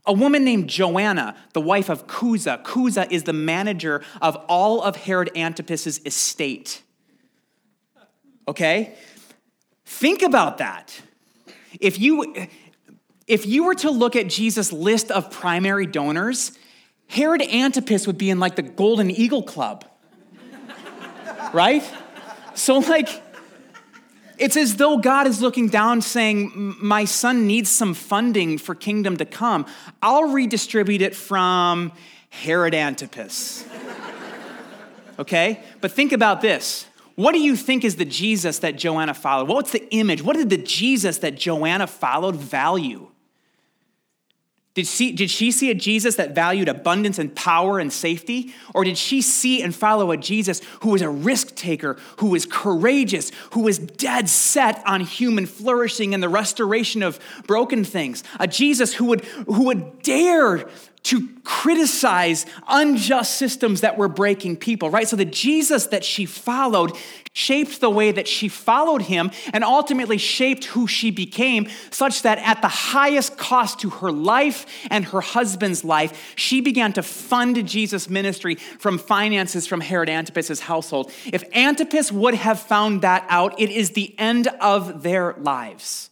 A 0.06 0.14
woman 0.14 0.44
named 0.44 0.70
Joanna, 0.70 1.36
the 1.54 1.62
wife 1.62 1.90
of 1.90 2.06
Chuza. 2.06 2.64
Chuza 2.64 3.12
is 3.12 3.24
the 3.24 3.34
manager 3.34 4.04
of 4.22 4.36
all 4.48 4.84
of 4.84 4.96
Herod 4.98 5.32
Antipas's 5.36 6.00
estate. 6.06 6.84
Okay? 8.48 8.94
Think 9.86 10.22
about 10.22 10.60
that. 10.60 11.02
If 11.80 12.00
you 12.00 12.48
if 13.28 13.48
you 13.48 13.64
were 13.64 13.76
to 13.76 13.90
look 13.90 14.16
at 14.16 14.28
Jesus' 14.28 14.72
list 14.72 15.10
of 15.10 15.32
primary 15.32 15.88
donors, 15.88 16.52
Herod 17.08 17.42
Antipas 17.42 18.08
would 18.08 18.18
be 18.18 18.30
in 18.30 18.40
like 18.40 18.56
the 18.56 18.62
Golden 18.62 19.10
Eagle 19.12 19.44
Club. 19.44 19.86
right? 21.54 21.84
So, 22.54 22.80
like, 22.80 23.22
it's 24.38 24.58
as 24.58 24.76
though 24.76 24.98
God 24.98 25.28
is 25.28 25.42
looking 25.42 25.68
down 25.70 26.02
saying, 26.02 26.76
My 26.82 27.06
son 27.06 27.48
needs 27.48 27.70
some 27.70 27.94
funding 27.94 28.58
for 28.58 28.76
kingdom 28.76 29.18
to 29.18 29.26
come. 29.26 29.66
I'll 30.02 30.30
redistribute 30.30 31.02
it 31.02 31.16
from 31.16 31.92
Herod 32.30 32.74
Antipas. 32.74 33.66
okay? 35.20 35.64
But 35.82 35.92
think 35.92 36.12
about 36.12 36.42
this. 36.42 36.88
What 37.16 37.32
do 37.32 37.40
you 37.40 37.56
think 37.56 37.86
is 37.86 37.96
the 37.96 38.06
Jesus 38.06 38.60
that 38.60 38.76
Joanna 38.76 39.14
followed? 39.14 39.48
What's 39.48 39.72
the 39.72 39.88
image? 39.94 40.22
What 40.22 40.36
did 40.36 40.50
the 40.50 40.58
Jesus 40.58 41.20
that 41.20 41.36
Joanna 41.36 41.88
followed 41.88 42.36
value? 42.36 43.08
Did 44.76 44.88
she, 44.88 45.14
did 45.14 45.30
she 45.30 45.52
see 45.52 45.72
a 45.72 45.74
Jesus 45.74 46.18
that 46.18 46.36
valued 46.36 46.68
abundance 46.68 47.18
and 47.18 47.34
power 47.34 47.80
and 47.80 47.92
safety? 47.92 48.54
Or 48.74 48.84
did 48.84 48.98
she 48.98 49.22
see 49.22 49.62
and 49.62 49.74
follow 49.74 50.12
a 50.12 50.18
Jesus 50.18 50.62
who 50.82 50.90
was 50.90 51.02
a 51.02 51.10
risk 51.10 51.56
taker, 51.56 51.96
who 52.18 52.28
was 52.28 52.46
courageous, 52.46 53.32
who 53.52 53.62
was 53.62 53.80
dead 53.80 54.28
set 54.28 54.86
on 54.86 55.00
human 55.00 55.46
flourishing 55.46 56.14
and 56.14 56.22
the 56.22 56.28
restoration 56.28 57.04
of 57.04 57.20
broken 57.48 57.86
things? 57.86 58.22
A 58.38 58.48
Jesus 58.48 58.94
who 58.94 59.06
would, 59.06 59.24
who 59.24 59.64
would 59.64 60.02
dare 60.02 60.68
to 61.06 61.30
criticize 61.44 62.48
unjust 62.68 63.36
systems 63.36 63.82
that 63.82 63.96
were 63.96 64.08
breaking 64.08 64.58
people, 64.58 64.90
right? 64.90 65.08
So 65.08 65.16
the 65.16 65.24
Jesus 65.24 65.88
that 65.88 66.04
she 66.04 66.26
followed 66.26 66.94
shaped 67.32 67.80
the 67.80 67.92
way 67.92 68.12
that 68.12 68.28
she 68.28 68.48
followed 68.48 69.04
him 69.04 69.30
and 69.54 69.64
ultimately 69.64 70.18
shaped 70.18 70.66
who 70.66 70.88
she 70.88 71.12
became, 71.12 71.68
such 71.92 72.24
that 72.24 72.40
at 72.40 72.62
the 72.64 72.68
highest 72.68 73.38
cost 73.38 73.80
to 73.82 73.90
her 73.92 74.12
life 74.12 74.66
and 74.90 75.06
her 75.06 75.22
husband's 75.22 75.84
life, 75.84 76.34
she 76.36 76.60
began 76.60 76.92
to 76.94 77.04
fund 77.04 77.68
Jesus' 77.68 78.10
ministry 78.10 78.56
from 78.56 78.98
finances 78.98 79.68
from 79.68 79.82
Herod 79.82 80.10
Antipas's 80.10 80.62
household. 80.62 81.12
If 81.32 81.44
Antipas 81.54 82.12
would 82.12 82.34
have 82.34 82.60
found 82.60 83.04
that 83.04 83.26
out, 83.30 83.60
it 83.60 83.70
is 83.70 83.92
the 83.92 84.18
end 84.18 84.48
of 84.60 85.04
their 85.04 85.36
lives 85.38 86.10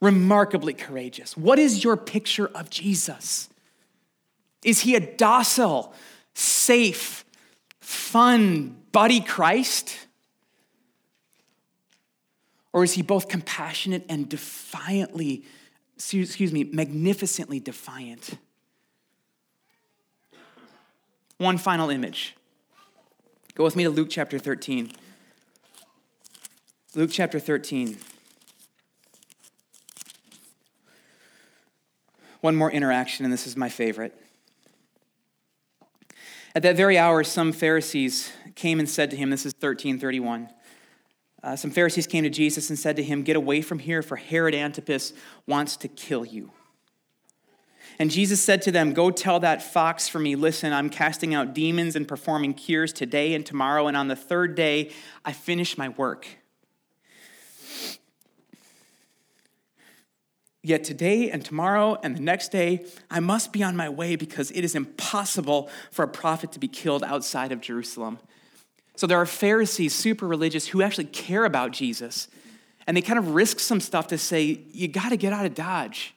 remarkably 0.00 0.74
courageous. 0.74 1.36
What 1.36 1.58
is 1.58 1.82
your 1.82 1.96
picture 1.96 2.46
of 2.54 2.70
Jesus? 2.70 3.47
Is 4.64 4.80
he 4.80 4.94
a 4.94 5.00
docile, 5.00 5.94
safe, 6.34 7.24
fun 7.80 8.76
buddy 8.92 9.20
Christ? 9.20 10.06
Or 12.72 12.84
is 12.84 12.92
he 12.94 13.02
both 13.02 13.28
compassionate 13.28 14.04
and 14.08 14.28
defiantly, 14.28 15.44
excuse 15.96 16.52
me, 16.52 16.64
magnificently 16.64 17.60
defiant? 17.60 18.36
One 21.38 21.56
final 21.56 21.88
image. 21.88 22.34
Go 23.54 23.64
with 23.64 23.76
me 23.76 23.84
to 23.84 23.90
Luke 23.90 24.08
chapter 24.10 24.38
13. 24.38 24.92
Luke 26.94 27.10
chapter 27.12 27.38
13. 27.38 27.98
One 32.40 32.54
more 32.54 32.70
interaction, 32.70 33.24
and 33.24 33.32
this 33.32 33.46
is 33.46 33.56
my 33.56 33.68
favorite. 33.68 34.16
At 36.58 36.62
that 36.62 36.74
very 36.74 36.98
hour, 36.98 37.22
some 37.22 37.52
Pharisees 37.52 38.32
came 38.56 38.80
and 38.80 38.90
said 38.90 39.12
to 39.12 39.16
him, 39.16 39.30
This 39.30 39.46
is 39.46 39.52
1331. 39.52 40.48
Uh, 41.40 41.54
some 41.54 41.70
Pharisees 41.70 42.08
came 42.08 42.24
to 42.24 42.30
Jesus 42.30 42.68
and 42.68 42.76
said 42.76 42.96
to 42.96 43.02
him, 43.04 43.22
Get 43.22 43.36
away 43.36 43.62
from 43.62 43.78
here, 43.78 44.02
for 44.02 44.16
Herod 44.16 44.56
Antipas 44.56 45.12
wants 45.46 45.76
to 45.76 45.86
kill 45.86 46.24
you. 46.24 46.50
And 48.00 48.10
Jesus 48.10 48.42
said 48.42 48.60
to 48.62 48.72
them, 48.72 48.92
Go 48.92 49.12
tell 49.12 49.38
that 49.38 49.62
fox 49.62 50.08
for 50.08 50.18
me, 50.18 50.34
listen, 50.34 50.72
I'm 50.72 50.90
casting 50.90 51.32
out 51.32 51.54
demons 51.54 51.94
and 51.94 52.08
performing 52.08 52.54
cures 52.54 52.92
today 52.92 53.34
and 53.34 53.46
tomorrow, 53.46 53.86
and 53.86 53.96
on 53.96 54.08
the 54.08 54.16
third 54.16 54.56
day, 54.56 54.90
I 55.24 55.34
finish 55.34 55.78
my 55.78 55.90
work. 55.90 56.26
Yet 60.68 60.84
today 60.84 61.30
and 61.30 61.42
tomorrow 61.42 61.98
and 62.02 62.14
the 62.14 62.20
next 62.20 62.52
day, 62.52 62.84
I 63.10 63.20
must 63.20 63.54
be 63.54 63.62
on 63.62 63.74
my 63.74 63.88
way 63.88 64.16
because 64.16 64.50
it 64.50 64.64
is 64.64 64.74
impossible 64.74 65.70
for 65.90 66.02
a 66.02 66.08
prophet 66.08 66.52
to 66.52 66.58
be 66.58 66.68
killed 66.68 67.02
outside 67.02 67.52
of 67.52 67.62
Jerusalem. 67.62 68.18
So 68.94 69.06
there 69.06 69.16
are 69.16 69.24
Pharisees, 69.24 69.94
super 69.94 70.28
religious, 70.28 70.66
who 70.66 70.82
actually 70.82 71.06
care 71.06 71.46
about 71.46 71.70
Jesus. 71.70 72.28
And 72.86 72.94
they 72.94 73.00
kind 73.00 73.18
of 73.18 73.30
risk 73.30 73.60
some 73.60 73.80
stuff 73.80 74.08
to 74.08 74.18
say, 74.18 74.60
you 74.70 74.88
got 74.88 75.08
to 75.08 75.16
get 75.16 75.32
out 75.32 75.46
of 75.46 75.54
Dodge. 75.54 76.14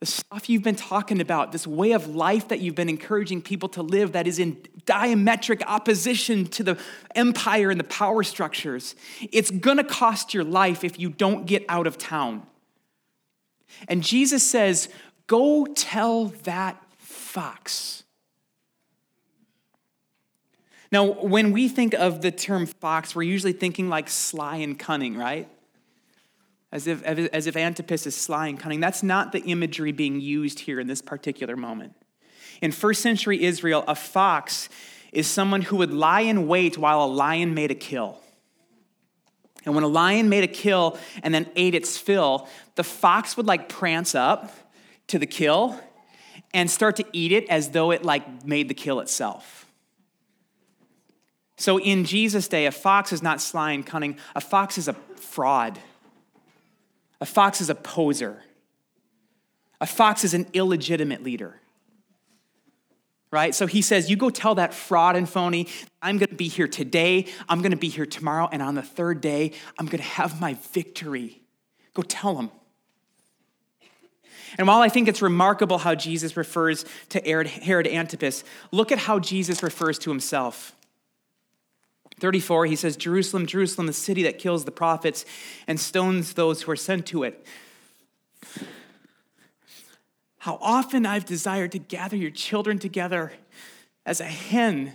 The 0.00 0.06
stuff 0.06 0.48
you've 0.48 0.62
been 0.62 0.74
talking 0.74 1.20
about, 1.20 1.52
this 1.52 1.66
way 1.66 1.92
of 1.92 2.06
life 2.06 2.48
that 2.48 2.60
you've 2.60 2.76
been 2.76 2.88
encouraging 2.88 3.42
people 3.42 3.68
to 3.70 3.82
live 3.82 4.12
that 4.12 4.26
is 4.26 4.38
in 4.38 4.56
diametric 4.86 5.60
opposition 5.66 6.46
to 6.46 6.62
the 6.62 6.78
empire 7.14 7.68
and 7.68 7.78
the 7.78 7.84
power 7.84 8.22
structures, 8.22 8.94
it's 9.30 9.50
gonna 9.50 9.84
cost 9.84 10.32
your 10.32 10.44
life 10.44 10.82
if 10.82 10.98
you 10.98 11.10
don't 11.10 11.44
get 11.44 11.62
out 11.68 11.86
of 11.86 11.98
town. 11.98 12.46
And 13.88 14.02
Jesus 14.02 14.42
says, 14.42 14.88
Go 15.26 15.66
tell 15.66 16.26
that 16.44 16.82
fox. 16.96 18.02
Now, 20.90 21.04
when 21.04 21.52
we 21.52 21.68
think 21.68 21.92
of 21.94 22.22
the 22.22 22.30
term 22.30 22.66
fox, 22.66 23.14
we're 23.14 23.22
usually 23.22 23.52
thinking 23.52 23.88
like 23.88 24.08
sly 24.08 24.56
and 24.56 24.78
cunning, 24.78 25.16
right? 25.16 25.48
As 26.72 26.86
if, 26.86 27.02
as 27.04 27.46
if 27.46 27.56
Antipas 27.56 28.06
is 28.06 28.16
sly 28.16 28.48
and 28.48 28.58
cunning. 28.58 28.80
That's 28.80 29.02
not 29.02 29.32
the 29.32 29.40
imagery 29.40 29.92
being 29.92 30.20
used 30.20 30.60
here 30.60 30.80
in 30.80 30.86
this 30.86 31.02
particular 31.02 31.56
moment. 31.56 31.94
In 32.60 32.72
first 32.72 33.02
century 33.02 33.44
Israel, 33.44 33.84
a 33.86 33.94
fox 33.94 34.68
is 35.12 35.26
someone 35.26 35.62
who 35.62 35.76
would 35.76 35.92
lie 35.92 36.22
in 36.22 36.46
wait 36.46 36.76
while 36.76 37.04
a 37.04 37.06
lion 37.06 37.54
made 37.54 37.70
a 37.70 37.74
kill. 37.74 38.20
And 39.64 39.74
when 39.74 39.84
a 39.84 39.88
lion 39.88 40.28
made 40.28 40.44
a 40.44 40.48
kill 40.48 40.98
and 41.22 41.34
then 41.34 41.50
ate 41.56 41.74
its 41.74 41.98
fill, 41.98 42.48
the 42.76 42.84
fox 42.84 43.36
would 43.36 43.46
like 43.46 43.68
prance 43.68 44.14
up 44.14 44.52
to 45.08 45.18
the 45.18 45.26
kill 45.26 45.78
and 46.54 46.70
start 46.70 46.96
to 46.96 47.04
eat 47.12 47.32
it 47.32 47.48
as 47.48 47.70
though 47.70 47.90
it 47.90 48.04
like 48.04 48.44
made 48.44 48.68
the 48.68 48.74
kill 48.74 49.00
itself. 49.00 49.66
So 51.56 51.78
in 51.78 52.04
Jesus' 52.04 52.46
day, 52.46 52.66
a 52.66 52.70
fox 52.70 53.12
is 53.12 53.22
not 53.22 53.40
sly 53.40 53.72
and 53.72 53.84
cunning, 53.84 54.16
a 54.34 54.40
fox 54.40 54.78
is 54.78 54.88
a 54.88 54.92
fraud. 55.16 55.78
A 57.20 57.26
fox 57.26 57.60
is 57.60 57.68
a 57.68 57.74
poser. 57.74 58.42
A 59.80 59.86
fox 59.86 60.22
is 60.22 60.34
an 60.34 60.46
illegitimate 60.52 61.22
leader 61.22 61.60
right? 63.30 63.54
So 63.54 63.66
he 63.66 63.82
says, 63.82 64.10
You 64.10 64.16
go 64.16 64.30
tell 64.30 64.54
that 64.56 64.74
fraud 64.74 65.16
and 65.16 65.28
phony, 65.28 65.68
I'm 66.00 66.18
going 66.18 66.30
to 66.30 66.34
be 66.34 66.48
here 66.48 66.68
today, 66.68 67.26
I'm 67.48 67.60
going 67.60 67.72
to 67.72 67.76
be 67.76 67.88
here 67.88 68.06
tomorrow, 68.06 68.48
and 68.50 68.62
on 68.62 68.74
the 68.74 68.82
third 68.82 69.20
day, 69.20 69.52
I'm 69.78 69.86
going 69.86 69.98
to 69.98 70.08
have 70.08 70.40
my 70.40 70.54
victory. 70.72 71.42
Go 71.94 72.02
tell 72.02 72.34
them. 72.34 72.50
And 74.56 74.66
while 74.66 74.80
I 74.80 74.88
think 74.88 75.08
it's 75.08 75.20
remarkable 75.20 75.78
how 75.78 75.94
Jesus 75.94 76.36
refers 76.36 76.86
to 77.10 77.20
Herod 77.20 77.86
Antipas, 77.86 78.44
look 78.70 78.90
at 78.90 78.98
how 78.98 79.18
Jesus 79.18 79.62
refers 79.62 79.98
to 80.00 80.10
himself. 80.10 80.74
34, 82.20 82.66
he 82.66 82.76
says, 82.76 82.96
Jerusalem, 82.96 83.46
Jerusalem, 83.46 83.86
the 83.86 83.92
city 83.92 84.22
that 84.22 84.38
kills 84.38 84.64
the 84.64 84.70
prophets 84.70 85.24
and 85.66 85.78
stones 85.78 86.34
those 86.34 86.62
who 86.62 86.72
are 86.72 86.76
sent 86.76 87.06
to 87.06 87.24
it. 87.24 87.46
How 90.38 90.58
often 90.60 91.04
I've 91.04 91.24
desired 91.24 91.72
to 91.72 91.78
gather 91.78 92.16
your 92.16 92.30
children 92.30 92.78
together 92.78 93.32
as 94.06 94.20
a 94.20 94.24
hen 94.24 94.94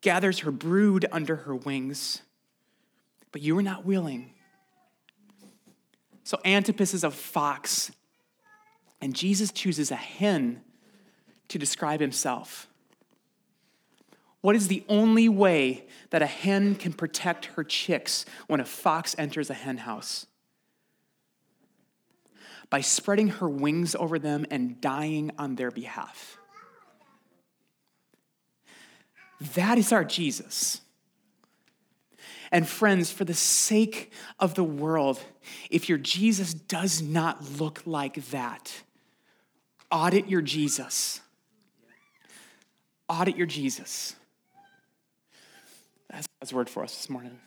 gathers 0.00 0.40
her 0.40 0.52
brood 0.52 1.04
under 1.10 1.36
her 1.36 1.54
wings, 1.54 2.22
but 3.32 3.42
you 3.42 3.56
were 3.56 3.62
not 3.62 3.84
willing. 3.84 4.32
So 6.22 6.38
Antipas 6.44 6.94
is 6.94 7.04
a 7.04 7.10
fox, 7.10 7.90
and 9.00 9.14
Jesus 9.14 9.52
chooses 9.52 9.90
a 9.90 9.96
hen 9.96 10.62
to 11.48 11.58
describe 11.58 12.00
himself. 12.00 12.68
What 14.40 14.54
is 14.54 14.68
the 14.68 14.84
only 14.88 15.28
way 15.28 15.86
that 16.10 16.22
a 16.22 16.26
hen 16.26 16.76
can 16.76 16.92
protect 16.92 17.46
her 17.46 17.64
chicks 17.64 18.24
when 18.46 18.60
a 18.60 18.64
fox 18.64 19.14
enters 19.18 19.50
a 19.50 19.54
hen 19.54 19.78
house? 19.78 20.26
By 22.68 22.80
spreading 22.80 23.28
her 23.28 23.48
wings 23.48 23.94
over 23.94 24.18
them 24.18 24.46
and 24.50 24.80
dying 24.80 25.30
on 25.38 25.54
their 25.54 25.70
behalf. 25.70 26.38
That 29.54 29.78
is 29.78 29.92
our 29.92 30.04
Jesus. 30.04 30.80
And 32.50 32.66
friends, 32.66 33.10
for 33.10 33.24
the 33.24 33.34
sake 33.34 34.12
of 34.38 34.54
the 34.54 34.64
world, 34.64 35.20
if 35.70 35.88
your 35.88 35.98
Jesus 35.98 36.54
does 36.54 37.02
not 37.02 37.58
look 37.58 37.82
like 37.84 38.24
that, 38.30 38.82
audit 39.90 40.28
your 40.28 40.42
Jesus. 40.42 41.20
Audit 43.08 43.36
your 43.36 43.46
Jesus. 43.46 44.16
That's 46.10 46.28
God's 46.40 46.52
word 46.52 46.70
for 46.70 46.82
us 46.82 46.94
this 46.94 47.10
morning. 47.10 47.38